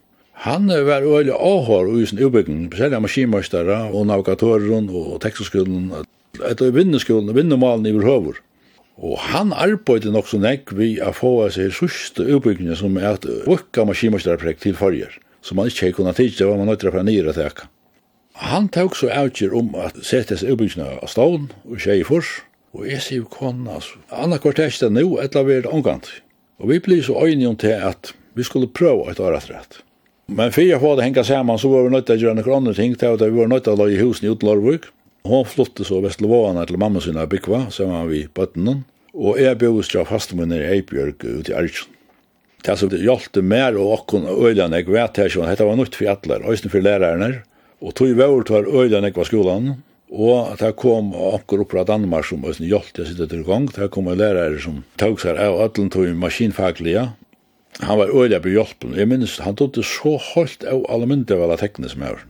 [0.43, 5.93] Han var øyelig avhår i sin utbygging, spesielt maskinmøstere og navigatorer og tekstoskolen,
[6.43, 8.41] etter vinneskolen og vinnemalen i Vrhøver.
[8.97, 13.27] Og han arbeidde nok så nekk vi å få seg sørste utbyggingen som er at
[13.47, 15.09] vukka maskinmøystereprek til forrige,
[15.43, 17.69] som man ikke kunne tidsi det var man nøytra fra nyra teka.
[18.35, 22.41] Han tok så avgjør om at sette seg utbyggingen av stavn og skje i fors,
[22.75, 26.09] og jeg sier jo kona, altså, anna kvartekste nå, etter vi er omgant.
[26.59, 29.79] Og vi blir så øyne om til at vi skulle prøve et året rett.
[30.25, 32.95] Men fyra får det hänga samman så var vi nöjda att göra några andra ting.
[32.99, 34.81] Det var vi var nöjda att lägga husen i Utlarvik.
[35.23, 38.81] Hon flyttade så Vestlevåarna till mamma sina byggva, samman vid bötterna.
[39.13, 41.95] Och jag bodde till fastmunner i Eibjörg ute i Arjun.
[42.65, 46.09] Det som hjalte mer og okkon øylan jeg vet her sånn, dette var nytt for
[46.09, 47.43] atler, øysen for lærerne,
[47.77, 49.67] og tog vår til øylan jeg var skolan,
[50.09, 53.91] og det kom okkur opp fra Danmark som øysen hjalte jeg sitter til gang, det
[53.93, 57.05] kom en lærere som tog seg av øylan tog maskinfaglige,
[57.83, 58.95] han var øyla på hjelpen.
[58.95, 62.21] Jeg minnes, han tog det så holdt av alle myndig var det tekne som er.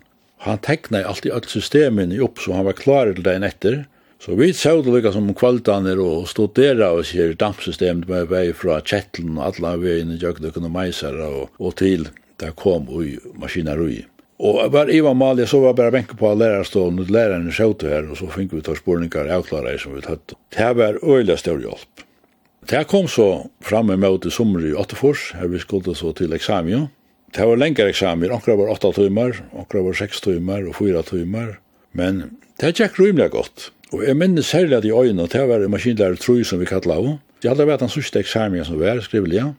[0.46, 3.84] Han tekna alltid alt systemene opp, så han var klar til dagen etter.
[4.22, 8.80] Så vi så det lykka som kvaltaner og studera og sier dampsystemet med vei fra
[8.82, 12.08] kjettelen og alle veien i jøgdøkken og meisar og, og til
[12.42, 14.06] det kom ui maskineri.
[14.42, 18.28] Og var Iva Malia så var bare benke på lærerstående, lærerne sjøte her, og så
[18.34, 20.36] fink vi ta spurningar avklarer som vi tatt.
[20.52, 22.05] Det var øyla stor hjelp.
[22.66, 26.88] Det kom så fram med til sommer i Åttefors, her vi skulle så til eksamen.
[27.36, 31.60] Det var lengre eksamen, akkurat var 8 timer, akkurat var 6 timer og 4 timer,
[31.94, 32.24] men
[32.58, 33.70] det gikk rymlig godt.
[33.94, 37.12] Og jeg minnes særlig at i øynene, det var maskinlærer Trøy som vi kallet av.
[37.44, 39.38] Jeg hadde vært den sørste eksamen som var, skrivelig.
[39.38, 39.52] Ja.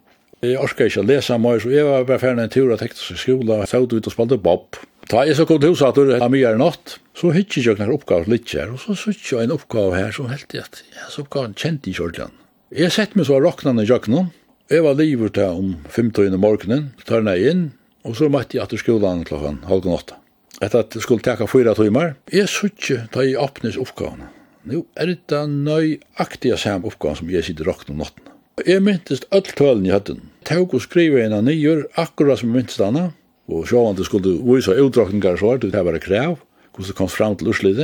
[0.42, 3.20] Jeg orket ikke å lese meg, så jeg var bare ferdig en tur av teknisk
[3.22, 4.80] skole, og så ut og spalte bob.
[5.06, 7.78] Da jeg så kom til huset at det var mye er natt, så hittet jeg
[7.78, 10.82] noen oppgave litt her, og så sitter jeg en oppgave her, så helt jeg at
[10.90, 12.45] jeg så oppgaven kjente i kjørtene.
[12.74, 14.32] Jeg sett meg så av rokknene i jøkkenen.
[14.66, 17.60] Jeg var livet til om 15 i morgenen, tar jeg inn,
[18.02, 20.16] og så møtte jeg etter skolen klokken halv åtta.
[20.58, 24.32] Etter at jeg skulle teka fyra tøymer, jeg suttje ta i åpnes oppgavene.
[24.66, 28.34] Nå er det nøyaktige samme oppgavene som jeg sitter rokkene om natten.
[28.66, 30.26] Jeg myntest alt tølen i høtten.
[30.42, 33.12] Tauk og skrive en av nyer, akkurat som jeg myntest denne,
[33.46, 36.40] og sjåan det skulle vise utdraktningar så, det var krev,
[36.74, 37.76] hvordan det kom fram til Oslo.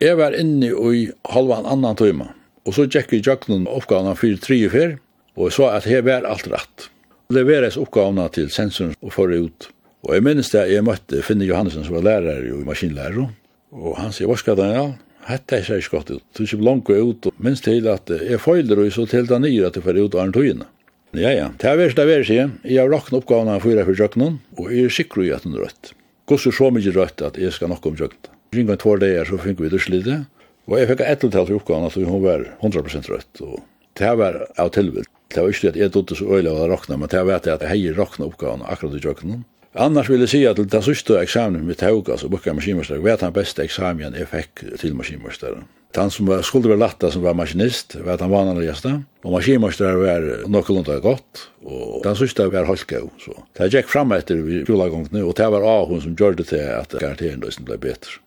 [0.00, 2.32] Jeg var inne i halvan annan timer.
[2.70, 4.98] Og så tjekk vi jøkken oppgavene for tre og fire,
[5.34, 6.84] og så at her var alt rett.
[7.26, 9.66] Og det var oppgavene til sensoren og forrige ut.
[10.06, 13.26] Og jeg minnes det, jeg møtte Finne Johansen som var lærer i maskinlærer,
[13.74, 14.86] og han sier, hva skal den ja?
[15.26, 16.22] Hette er ikke godt ut.
[16.30, 19.44] Du er ikke langt ut, og minst til at jeg føler og så til den
[19.48, 20.70] nye at jeg får ut av den togene.
[21.10, 21.50] Ja, ja.
[21.58, 22.50] Det er verst, det er verst, jeg.
[22.70, 25.58] Jeg har lagt oppgavene for jeg for jøkkenen, og jeg er sikker i at den
[25.58, 25.96] er rødt.
[26.30, 28.36] Gås er så mye rødt at jeg skal nok om jøkkenen.
[28.54, 30.24] Ringen två dagar så fick vi det slide.
[30.70, 33.64] Og jeg fikk ett til oppgaven at hun var 100% rødt, og
[33.98, 35.10] det var av tilvilt.
[35.30, 37.70] Det var ikke at jeg trodde så øyelig å rakna, men det var at jeg
[37.70, 39.42] hei rakna oppgaven akkurat i jøkkenen.
[39.78, 43.34] Annars vil jeg si at det siste eksamen mitt tåg, altså bukka maskinmester, var den
[43.34, 45.60] beste eksamen jeg fikk til maskinmester.
[45.98, 48.96] Han som var, skulle være latta som var maskinist, var den vanligste.
[49.24, 53.42] og maskinmester var nokkelunda godt, og den siste var holka så.
[53.58, 56.66] Det gikk fram etter vi fjolagongene, og det var av hun som gjør det til
[56.78, 58.18] at garanteren løsning ble bedre.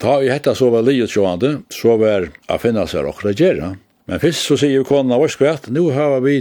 [0.00, 3.74] Ta i hetta så var livet sjående, så var a finna seg og regjera.
[4.08, 6.38] Men fyrst så sier kona vår skvært, nu har vi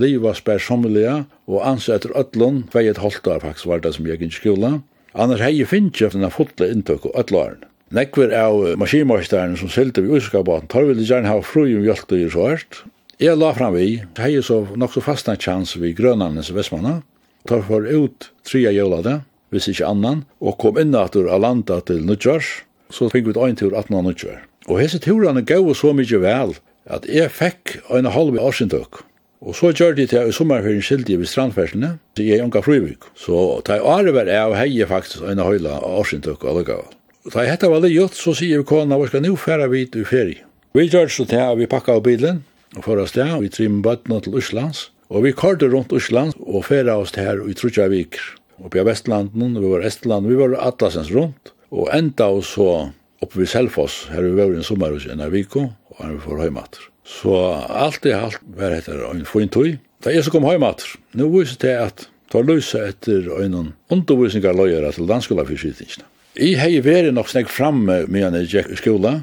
[0.00, 4.24] liva spersommelige, og ansa etter ötlun, vei et halvt år faktisk var det som gikk
[4.24, 4.80] inn i skolen.
[5.12, 7.60] Annars hei finnst ikke denne fotle inntøk og ötlaren.
[7.94, 12.26] Nekver av maskinmasteren som sylte vi uskabaten, tar vi gjerne ha fru om hjelpte i
[12.32, 12.82] så hørt.
[13.20, 17.02] Jeg la fram vi, hei så nok så fast en chans vi grønannes vestmanna,
[17.46, 19.20] tar for ut tria jølade,
[19.52, 23.34] hvis ikke annan, og kom inn at du har landet til Nudjars, så fikk vi
[23.34, 23.94] et øyne tur 18
[24.68, 26.54] Og hese turene gav så mykje vel
[26.86, 29.04] at jeg fikk en halv årsindøk.
[29.44, 33.04] Og så gjør de til jeg i sommerferien skildi ved strandfersene, så jeg unga frivik.
[33.14, 36.76] Så da jeg arver er og faktisk en høyla årsindøk og allega.
[37.32, 39.84] Da jeg hette var litt gjort, så sier vi kona, hva skal nu færa vi
[39.84, 40.44] i ferie.
[40.74, 42.42] Vi gjør så til jeg vi pakka av bilen,
[42.76, 46.64] og for oss der, vi trim bøttene til Østlands, og vi kortet rundt Østlands og
[46.66, 48.18] færa oss til her i Trudjavik,
[48.60, 52.68] oppe i Vestlanden, vi var Estland, vi var Atlasens rundt, Og enda og så
[53.24, 56.44] oppe ved Selfoss, her vi var i en sommerhus i en viko, og han får
[56.46, 56.88] høymater.
[57.04, 57.34] Så
[57.68, 59.76] alt i alt var etter en fin tøy.
[60.04, 64.92] Da jeg så kom høymater, nå viser det at ta løse etter en undervisninger løyere
[64.92, 66.08] til danskola for danskolafyrskytingene.
[66.34, 69.20] Jeg har vært nok snakk framme med en i skola,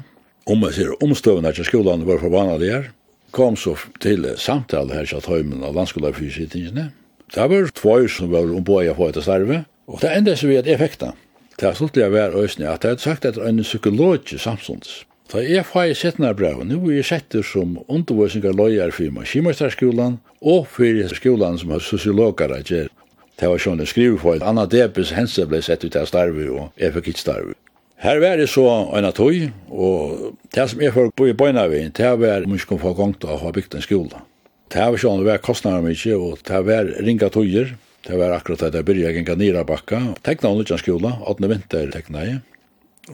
[0.48, 2.84] om jeg sier omstøvende til skolan var for vanlige
[3.32, 6.90] kom så til samtale her til Høymen av landskolafyrskytingene.
[7.32, 10.58] Det var tvær som var omboi jeg få etter starve, og det enda så vi
[10.60, 11.14] at effekta.
[11.62, 15.04] Det er sluttelig å være øsne at jeg hadde sagt etter en psykologi samstånds.
[15.30, 19.14] Da jeg får jeg sett sittende brev, nå er jeg setter som undervisninger løyer for
[19.14, 22.88] maskimesterskolen og for skolen som har sosiologer at gjør.
[23.38, 26.48] Det var sånn jeg skriver for at Anna Debes hense ble sett ut av starve
[26.50, 27.54] og jeg fikk ikke starve.
[28.02, 28.66] Her var det så
[28.98, 32.82] en av tog, og det som jeg får bo i Bøynavien, det var mye kom
[32.82, 34.26] få gang til å ha bygd en skole.
[34.66, 37.76] Det var sånn det var kostnader mye, og det var ringa togjer.
[38.02, 40.00] Det var akkurat det jeg byrja genga nira bakka.
[40.26, 41.46] Tekna hun utjan skola, 18.
[41.52, 42.40] vinter tekna jeg.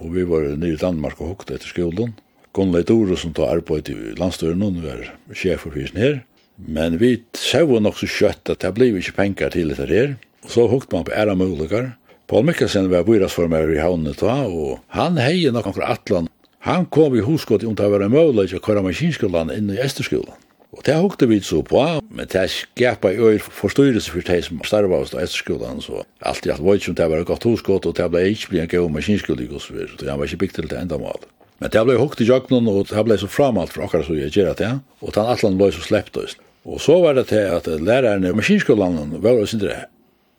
[0.00, 2.14] Og vi var nere i Danmark og hukte etter skolen.
[2.56, 5.04] Gunnlei Doro som tar arbeid i landstøren, hun var
[5.36, 6.16] sjef for fysen her.
[6.56, 10.16] Men vi sjau nok så kjøtt at det blei ikke penger til etter her.
[10.48, 11.92] Så hukte man på æra muligar.
[12.28, 16.32] Paul Mikkelsen var byrasformer i havnet da, og han heie nok akkurat atlan.
[16.64, 20.36] Han kom i hosgått om det var en mulig å køre maskinskolan inn i Esterskolan.
[20.76, 21.80] Og det hukte vi så på,
[22.12, 26.64] men det skapa jo forstyrrelse for de som starva hos etterskolan, så alt i alt
[26.64, 28.90] var ikke om det var et godt hoskott, og det ble ikke bli en god
[28.98, 31.24] maskinskolig og så videre, så han var ikke bygd til det enda mål.
[31.58, 34.34] Men det ble hukte i jøkkenen, og det ble så framalt for akkurat så jeg
[34.36, 36.36] gjør det, og den atlan ble så slept oss.
[36.68, 39.86] Og så var det til at lærerne i maskinskolan var oss indre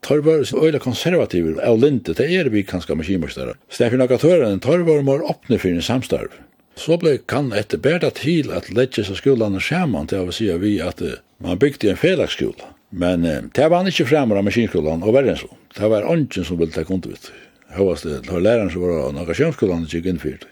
[0.05, 3.57] Torvar er øyla konservativer av linte, det er vi kanskje maskinmestare.
[3.67, 6.37] Stefan Agatøren, Torvar må åpne for en samstarv.
[6.75, 10.79] Så ble kan etter bæra til at letje seg og sammen til å si vi
[10.81, 11.01] at
[11.39, 12.75] man bygde en felagsskola.
[12.89, 15.49] Men eh, det var han ikke fremmer av maskinskolan og verre enn så.
[15.77, 17.31] Det var ånden som ville ta kontovitt.
[17.75, 20.47] Høyast det, det var læreren som var av nagasjonskolan og gikk innfyrt.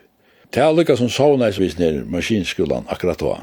[0.53, 3.37] Det var lykka som savneisvis nere maskinskolan akkurat da.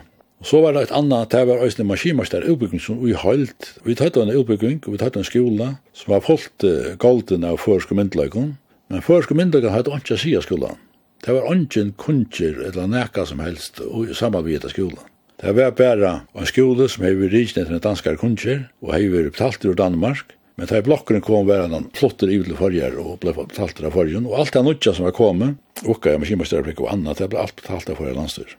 [0.45, 3.75] Så var det et annet, det var også en maskinmaster utbygging som vi holdt.
[3.85, 7.97] Vi tatt en utbygging, vi tatt en skola som var fullt uh, golden av førske
[7.97, 8.59] myndelagene.
[8.93, 10.77] Men førske myndelagene hadde ikke å si av skolan.
[11.25, 15.05] Det var ungen kunger eller neka som helst i samarbeid av skolan.
[15.41, 19.22] Det var bare en skole som hei vi riknet med danskare kunger og hei vi
[19.31, 20.35] betalt ur Danmark.
[20.61, 24.20] Men da blokkene kom var han flotter i til forrige og ble betalt av forrige.
[24.20, 27.57] Og alt det nødja som var kommet, okka jeg med og annet, det ble alt
[27.57, 28.55] betalt av forrige landstyr.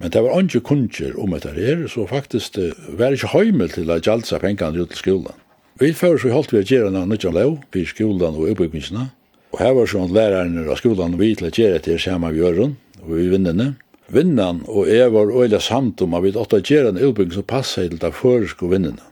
[0.00, 3.88] Men det var ikke kunger om etter her, så faktisk det var ikke heimel til
[3.88, 5.40] å gjaldsa seg pengene ut til skolan.
[5.80, 9.08] Vi først vi holdt vi å gjøre noe nødja lov, for skolan og oppbyggingsene,
[9.50, 12.76] Og her var sånn læreren av skolan vi til å gjøre til sammen med Jørgen
[13.02, 13.72] og vi vinnene.
[14.10, 17.90] Vinnan og jeg var øyla samt om at vi åtta gjøre en utbygging som passet
[17.90, 19.02] til det føreske vinnene.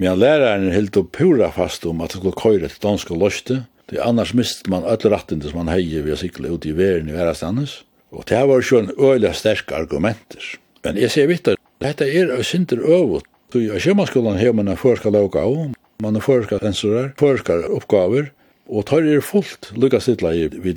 [0.00, 3.58] Men læreren helt opp pura fast om at det skulle køyre til danske løste.
[3.92, 7.10] Det annars mistet man alle rattene som man heier ved å sikle ut i verden
[7.10, 7.82] i verastandens.
[8.10, 10.54] Og det var sånn øyla sterke argumenter.
[10.86, 13.28] Men jeg ser vitt at dette er av sinter øvut.
[13.52, 18.30] Så i sjømaskolan har man en føreske lauka av, man har føreske sensorer, føreske oppgaver,
[18.68, 20.74] Og tar er fullt lukka sittla i vi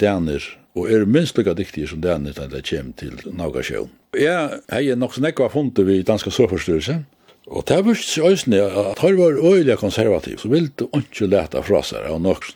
[0.73, 3.91] og er minst lukka dyktige som danir til det kjem til Naugasjøen.
[4.17, 7.03] Jeg er nok snakka funnet vi danska sofarsstyrelse,
[7.47, 11.61] og det er vist øysne at tar var øyla konservativ, så vil du ikke leta
[11.61, 12.53] fra seg av nok.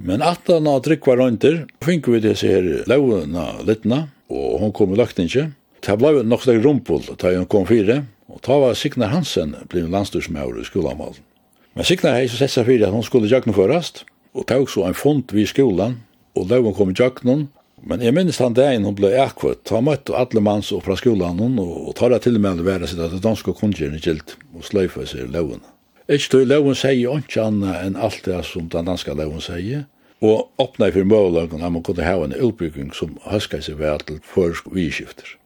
[0.00, 4.94] Men at han har drikva røynter, fink vi disse her launa litna, og hon kom
[4.94, 5.50] i løgtingje.
[5.84, 9.90] Det ble nok steg rumpul da hun kom fire, og ta var Signar Hansen blitt
[9.92, 11.20] landstyrsmaur i skolamalen.
[11.76, 13.54] Men Signar hei så sett seg fire at hun skulle jagnu
[14.34, 15.98] og tog så en fond vi i skolan,
[16.38, 17.48] og løven kom i jøknen,
[17.80, 21.40] men jeg minnes han dagen hun ble akkvøtt, han møtte alle manns opp fra skolan
[21.40, 24.36] hun, og tar det til og med å være sitt at det danske kundgjerne gilt,
[24.54, 25.62] og sløyfa seg løven.
[26.10, 29.86] Ikke tog løven sier ikke annet enn alt det som den danske løven sier,
[30.20, 34.18] og åpna for møveløkken at man kunne ha en utbygging som høska seg ved til
[34.34, 35.36] førsk vidskifter.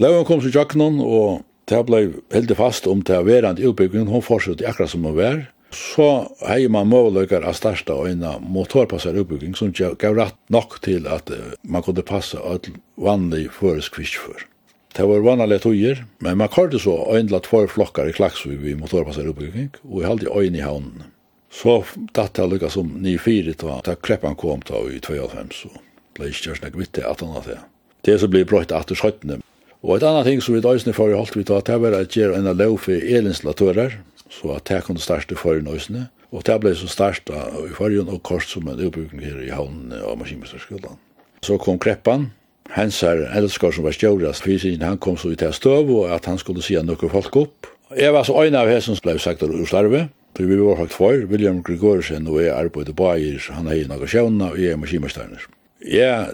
[0.00, 4.64] Løven kom til jøknen, og det ble heldig fast om det en utbygging, hun fortsatte
[4.66, 5.42] akkurat som hun var,
[5.74, 6.08] så
[6.46, 7.56] hei man måløkker av
[7.94, 11.30] og øyne motorpassar uppbygging som gav rett nok til at
[11.62, 14.46] man kunne passa alt vanlig føres kviskfør.
[14.92, 19.28] Det var vanlige tøyer, men man kallte så øyndla tvær flokkar i Klaksvig vi motorpassar
[19.30, 21.06] oppbygging, og jeg halde øyne i havnen.
[21.52, 21.82] Så
[22.16, 25.72] datt jeg lykka som 9-4 da, da kreppan kom ta i 2,5, så
[26.16, 27.62] ble ikke kjørs nek vitt at han hadde det.
[28.04, 29.40] Det som ble brøyt at det.
[29.82, 32.14] Og et annet ting som vi døysene for i holdt vi ta, det var at
[32.14, 33.96] gjøre en lov for elinstalatører,
[34.32, 38.22] Så at det kunne starte for nøysene, og det ble så starta i forrige og
[38.24, 40.96] kort som en utbygging her i havnen av maskinmesterskolen.
[41.44, 42.30] Så kom Kreppan,
[42.72, 46.28] hans her elskar som var stjøres fysin, han kom så i til støv og at
[46.30, 47.68] han skulle si noen folk opp.
[47.98, 50.96] Jeg var så øyne av hessen som ble sagt ur slarve, for vi var sagt
[50.96, 54.72] for, William Gregorsen og jeg arbeidde på eier, han er i noen sjøvna og jeg
[54.72, 55.44] er maskinmesternes.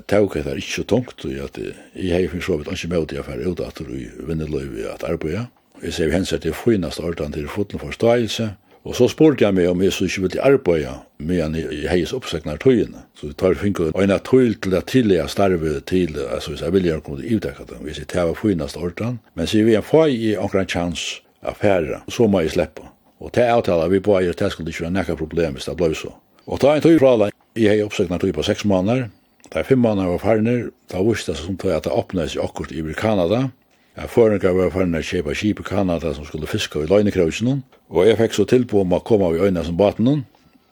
[0.07, 3.19] tog det etter ikke så tungt, og jeg har finnes så vidt ikke med til
[3.19, 5.49] å fære ut at du vinner løy at arbeidet.
[5.83, 8.51] Jeg sier hens at det er finast ordan til foten forståelse.
[8.89, 11.57] Og så spurte jeg meg om jeg så ikke ville arbeide med en
[11.91, 13.03] heis oppsøknar tøyene.
[13.19, 16.73] Så vi tar finko en av tøyl til det tidlige starve til, altså hvis jeg
[16.73, 19.19] vil gjøre kunne utdekka dem, hvis jeg tar finast ordan.
[19.35, 22.87] Men sier vi en fag i omkring chans affæra, så må jeg slippe.
[23.21, 25.93] Og til avtala vi på eier, det skulle ikke være nekka problem hvis det ble
[25.95, 26.15] så.
[26.47, 29.09] Og ta en tøy fra deg, jeg hei oppsøknar tøy på seks måneder,
[29.49, 32.73] Da fem måneder var farner, da visste jeg som tog at det åpnes i akkurat
[32.73, 33.49] i Kanada,
[33.99, 38.07] Jeg forengar var foran å kjøpe skip i Kanada som skulle fiske i løgnekrausen, og
[38.07, 40.21] jeg fikk så tilpå om å komme av i øynene som baten,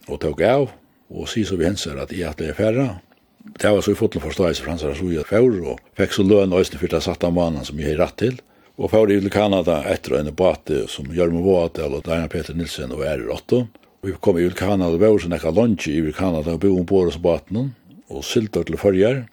[0.07, 0.69] og tok av,
[1.11, 2.87] og si så vi henser at jeg hadde færre.
[3.59, 6.55] Det var så i fotel forståelse for hans hans hans fjord, og fikk så løn
[6.55, 8.39] og øyne fyrta satt av mannen som jeg har rett til,
[8.79, 13.03] og fjord i Kanada etter en bate som Jørgen Vådal og Dina Peter Nilsen og
[13.03, 13.65] Eri Rotto.
[14.07, 17.11] Vi kom i Kanada, og vi var sånn ekka lunsje i Kanada og bo ombord
[17.11, 17.73] hos baten,
[18.07, 19.25] og syltet til førjer,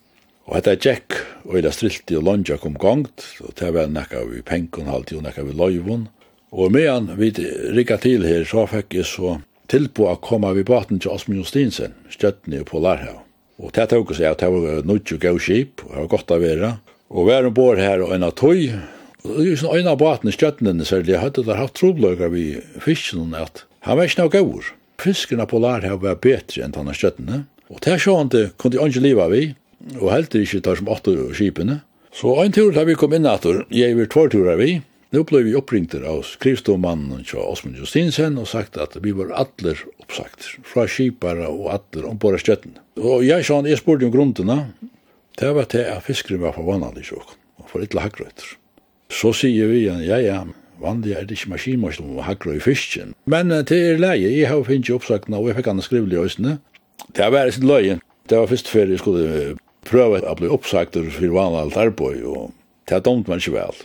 [0.47, 1.15] Og hetta Jack
[1.47, 5.27] og ila strilti og lonja kom gongt, og det var nekka vi penkon halvtid og
[5.27, 6.07] nekka vi loivun.
[6.53, 7.31] Og medan vi
[7.73, 9.37] rikka til her, så fekk jeg så
[9.71, 13.23] tilbo a koma vi baten til Osmi Justinsen, stjøttni og Polarhav.
[13.63, 16.71] Og det tåk seg at det var go gau skip, og det var godt vera.
[17.09, 18.73] Og vi er ombord her og en av tøy,
[19.23, 22.59] og det er sånn øyna baten i stjøttnene særlig, jeg hadde der hatt trobløygar vi
[22.83, 24.71] fisken, at han var ikke noe gaur.
[24.99, 28.93] Fisken av Polarhav var betre enn tanna stjøttnene, og ta er kunti det kunne jeg
[28.93, 29.43] ikke liva vi,
[29.99, 31.81] og heldur ikke tar som åtte skipene.
[32.13, 34.77] Så ein tur da vi kom inn atur, jeg vil tvær turer vi,
[35.13, 39.77] nå ble vi oppringter av skrivståmannen til Osmund Justinsen og sagt at vi var atler
[40.01, 42.77] oppsagt, fra skipare og atler om bare støtten.
[42.97, 44.59] Og jeg sa han, jeg spurte om grunnene,
[45.41, 48.55] det var til at fiskere var for vannene i og for ytla hakrøyter.
[49.13, 50.43] Så sier vi ja, ja,
[50.81, 53.13] vanlig er det ikke maskinmål som hakker i fisken.
[53.29, 56.57] Men til er leie, jeg har finnet oppsakene, og jeg fikk han skrivelig i øsene.
[57.13, 57.99] Det var bare sitt løye.
[58.29, 59.55] Det var først før jeg skulle
[59.87, 62.53] prøve å bli oppsagt for vanlig alt arbeid, og
[62.89, 63.83] det er dumt man ikke vel.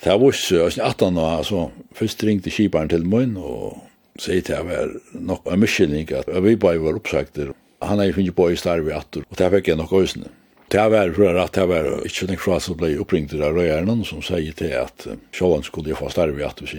[0.00, 1.64] Det var også, jeg var 18 år, så
[1.96, 3.80] først ringte kiparen til min, og
[4.20, 7.40] sier til jeg var nok en miskylning at vi bare var oppsagt,
[7.80, 10.28] han er jo finnet på i starve i atter, og det fikk jeg nok også.
[10.70, 14.22] Det var for at det var ikke den fråga som ble oppringt av røyeren, som
[14.22, 16.74] säger till at Sjåan skulle få starve i att hos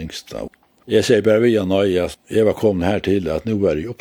[0.88, 3.68] Jeg sier bare bara via nöj at jeg var kommet her här till att nu
[3.68, 3.95] är jag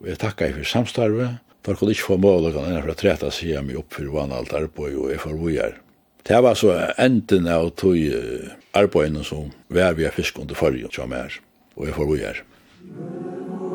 [0.00, 3.30] og jeg tackar for samstarve Da kunne ikke få mål, og kan ennå fra treta
[3.34, 5.78] sida mi opp for vann alt arbeid, og jeg får vujar.
[6.26, 7.98] Det var så enden av tog
[8.74, 11.40] arbeidene som vær vi er fisk under forrige, som er,
[11.74, 12.42] og jeg får vujar.
[12.86, 13.65] Musikk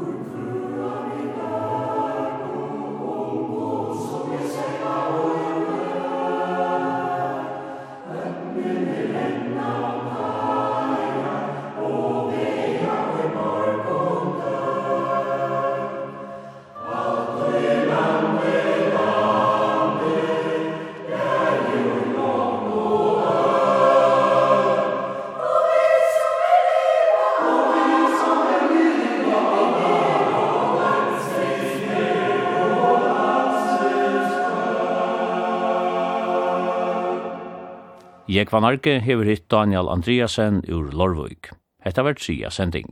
[38.32, 41.50] Jekvan Arke hever hitt Daniel Andreasen ur Lorvøyk.
[41.84, 42.88] Hetta vart tria sending.